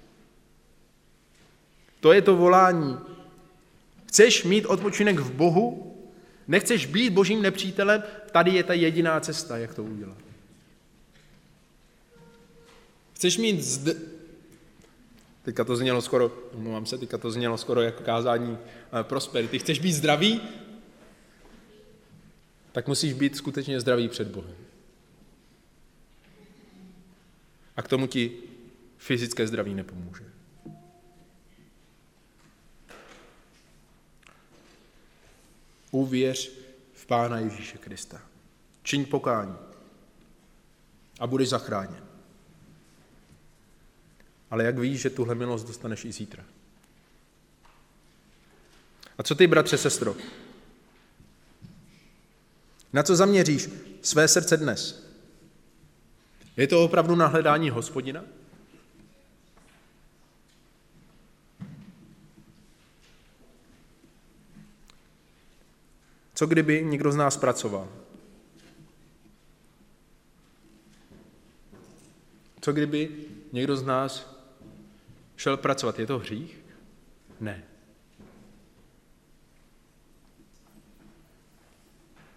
[2.04, 2.98] To je to volání.
[4.06, 5.96] Chceš mít odpočinek v Bohu?
[6.48, 8.02] Nechceš být božím nepřítelem?
[8.32, 10.16] Tady je ta jediná cesta, jak to udělat.
[13.12, 13.94] Chceš mít zde...
[15.42, 18.58] Teďka to znělo skoro, omlouvám se, teďka to znělo skoro jako kázání
[19.00, 19.58] eh, prosperity.
[19.58, 20.40] Chceš být zdravý?
[22.72, 24.56] Tak musíš být skutečně zdravý před Bohem.
[27.76, 28.32] A k tomu ti
[28.98, 30.34] fyzické zdraví nepomůže.
[35.94, 36.52] Uvěř
[36.92, 38.22] v Pána Ježíše Krista.
[38.82, 39.54] Čiň pokání
[41.20, 42.04] a budeš zachráněn.
[44.50, 46.44] Ale jak víš, že tuhle milost dostaneš i zítra?
[49.18, 50.16] A co ty, bratře, sestro?
[52.92, 53.68] Na co zaměříš
[54.02, 55.10] své srdce dnes?
[56.56, 58.24] Je to opravdu na hledání hospodina?
[66.34, 67.88] Co kdyby někdo z nás pracoval?
[72.60, 73.10] Co kdyby
[73.52, 74.40] někdo z nás
[75.36, 75.98] šel pracovat?
[75.98, 76.58] Je to hřích?
[77.40, 77.64] Ne.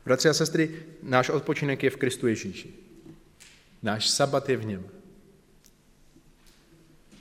[0.06, 2.74] Bratři a sestry, náš odpočinek je v Kristu Ježíši.
[3.84, 4.90] Náš sabat je v něm.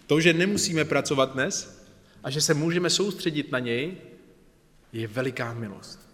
[0.07, 1.87] To, že nemusíme pracovat dnes
[2.23, 3.97] a že se můžeme soustředit na něj,
[4.93, 6.06] je veliká milost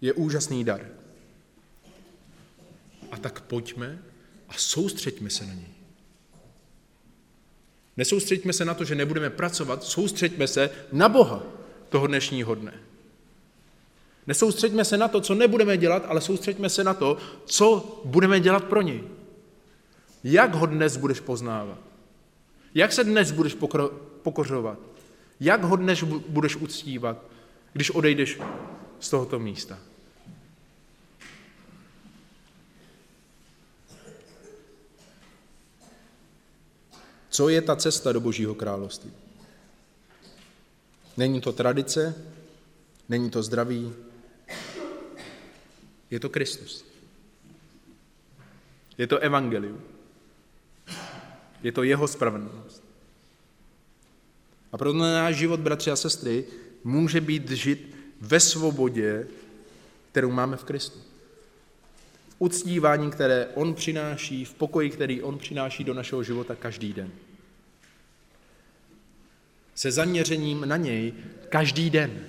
[0.00, 0.86] je úžasný dar.
[3.10, 3.98] A tak pojďme
[4.48, 5.68] a soustřeďme se na něj.
[7.96, 11.42] Nesoustřeďme se na to, že nebudeme pracovat, soustřeďme se na Boha
[11.88, 12.74] toho dnešního dne.
[14.26, 17.16] Nesoustřeďme se na to, co nebudeme dělat, ale soustřeďme se na to,
[17.46, 19.02] co budeme dělat pro něj.
[20.24, 21.78] Jak ho dnes budeš poznávat?
[22.74, 23.56] Jak se dnes budeš
[24.22, 24.78] pokořovat?
[25.40, 27.24] Jak ho dnes budeš uctívat?
[27.76, 28.38] když odejdeš
[29.00, 29.78] z tohoto místa.
[37.30, 39.12] Co je ta cesta do Božího království?
[41.16, 42.14] Není to tradice,
[43.08, 43.92] není to zdraví,
[46.10, 46.84] je to Kristus.
[48.98, 49.80] Je to evangelium.
[51.62, 52.82] Je to jeho spravedlnost.
[54.72, 56.44] A proto náš život, bratři a sestry,
[56.84, 59.26] může být žit ve svobodě,
[60.10, 60.98] kterou máme v Kristu.
[62.28, 67.10] V uctívání, které On přináší, v pokoji, který On přináší do našeho života každý den.
[69.74, 71.12] Se zaměřením na něj
[71.48, 72.26] každý den.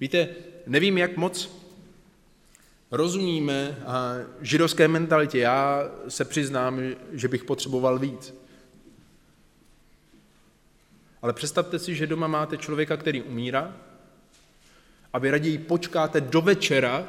[0.00, 0.28] Víte,
[0.66, 1.50] nevím, jak moc
[2.90, 3.84] rozumíme
[4.40, 5.38] židovské mentalitě.
[5.38, 6.80] Já se přiznám,
[7.12, 8.39] že bych potřeboval víc.
[11.22, 13.76] Ale představte si, že doma máte člověka, který umírá
[15.12, 17.08] a vy raději počkáte do večera,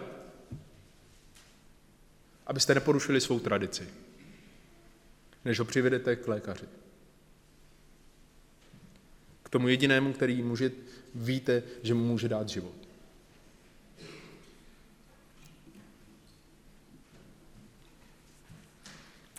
[2.48, 3.88] abyste neporušili svou tradici,
[5.46, 6.66] než ho přivedete k lékaři.
[9.44, 10.72] K tomu jedinému, který může,
[11.16, 12.76] víte, že mu může dát život.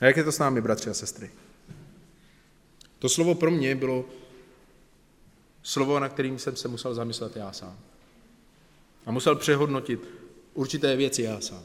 [0.00, 1.30] A jak je to s námi, bratři a sestry?
[2.98, 4.04] To slovo pro mě bylo
[5.62, 7.78] slovo, na kterým jsem se musel zamyslet já sám.
[9.06, 10.08] A musel přehodnotit
[10.54, 11.62] určité věci já sám.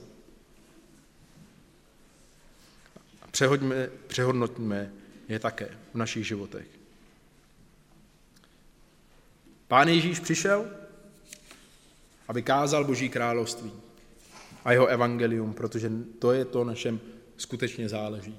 [3.22, 4.92] A přehodíme, přehodnotíme
[5.28, 6.68] je také v našich životech.
[9.68, 10.66] Pán Ježíš přišel,
[12.28, 13.72] aby kázal Boží království
[14.66, 17.00] a jeho evangelium, protože to je to, našem
[17.38, 18.38] skutečně záleží.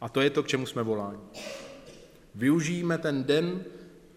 [0.00, 1.18] A to je to, k čemu jsme voláni.
[2.34, 3.64] Využijeme ten den,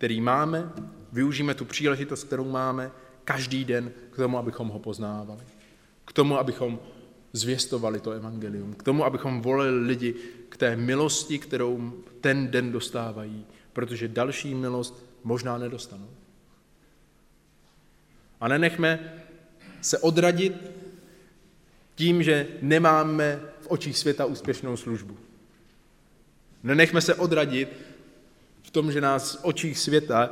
[0.06, 0.72] který máme,
[1.12, 2.91] využijeme tu příležitost, kterou máme,
[3.24, 5.43] každý den k tomu, abychom ho poznávali.
[6.06, 6.80] K tomu, abychom
[7.34, 8.74] zvěstovali to evangelium.
[8.74, 10.16] K tomu, abychom volili lidi
[10.49, 16.10] k té milosti, kterou ten den dostávají, protože další milost možná nedostanou.
[18.41, 19.14] A nenechme
[19.82, 20.53] se odradit
[21.95, 25.18] tím, že nemáme v očích světa úspěšnou službu.
[26.64, 27.95] Nenechme se odradit
[28.76, 30.30] tom, že nás v očích světa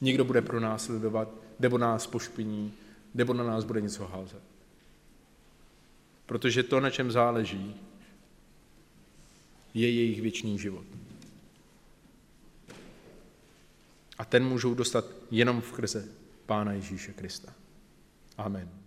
[0.00, 1.28] někdo bude pro nás sledovat,
[1.58, 2.72] nebo nás pošpiní,
[3.14, 4.42] nebo na nás bude něco házet.
[6.26, 7.74] Protože to, na čem záleží,
[9.74, 10.84] je jejich věčný život.
[14.18, 16.08] A ten můžou dostat jenom v krze
[16.46, 17.52] Pána Ježíše Krista.
[18.36, 18.77] Amen.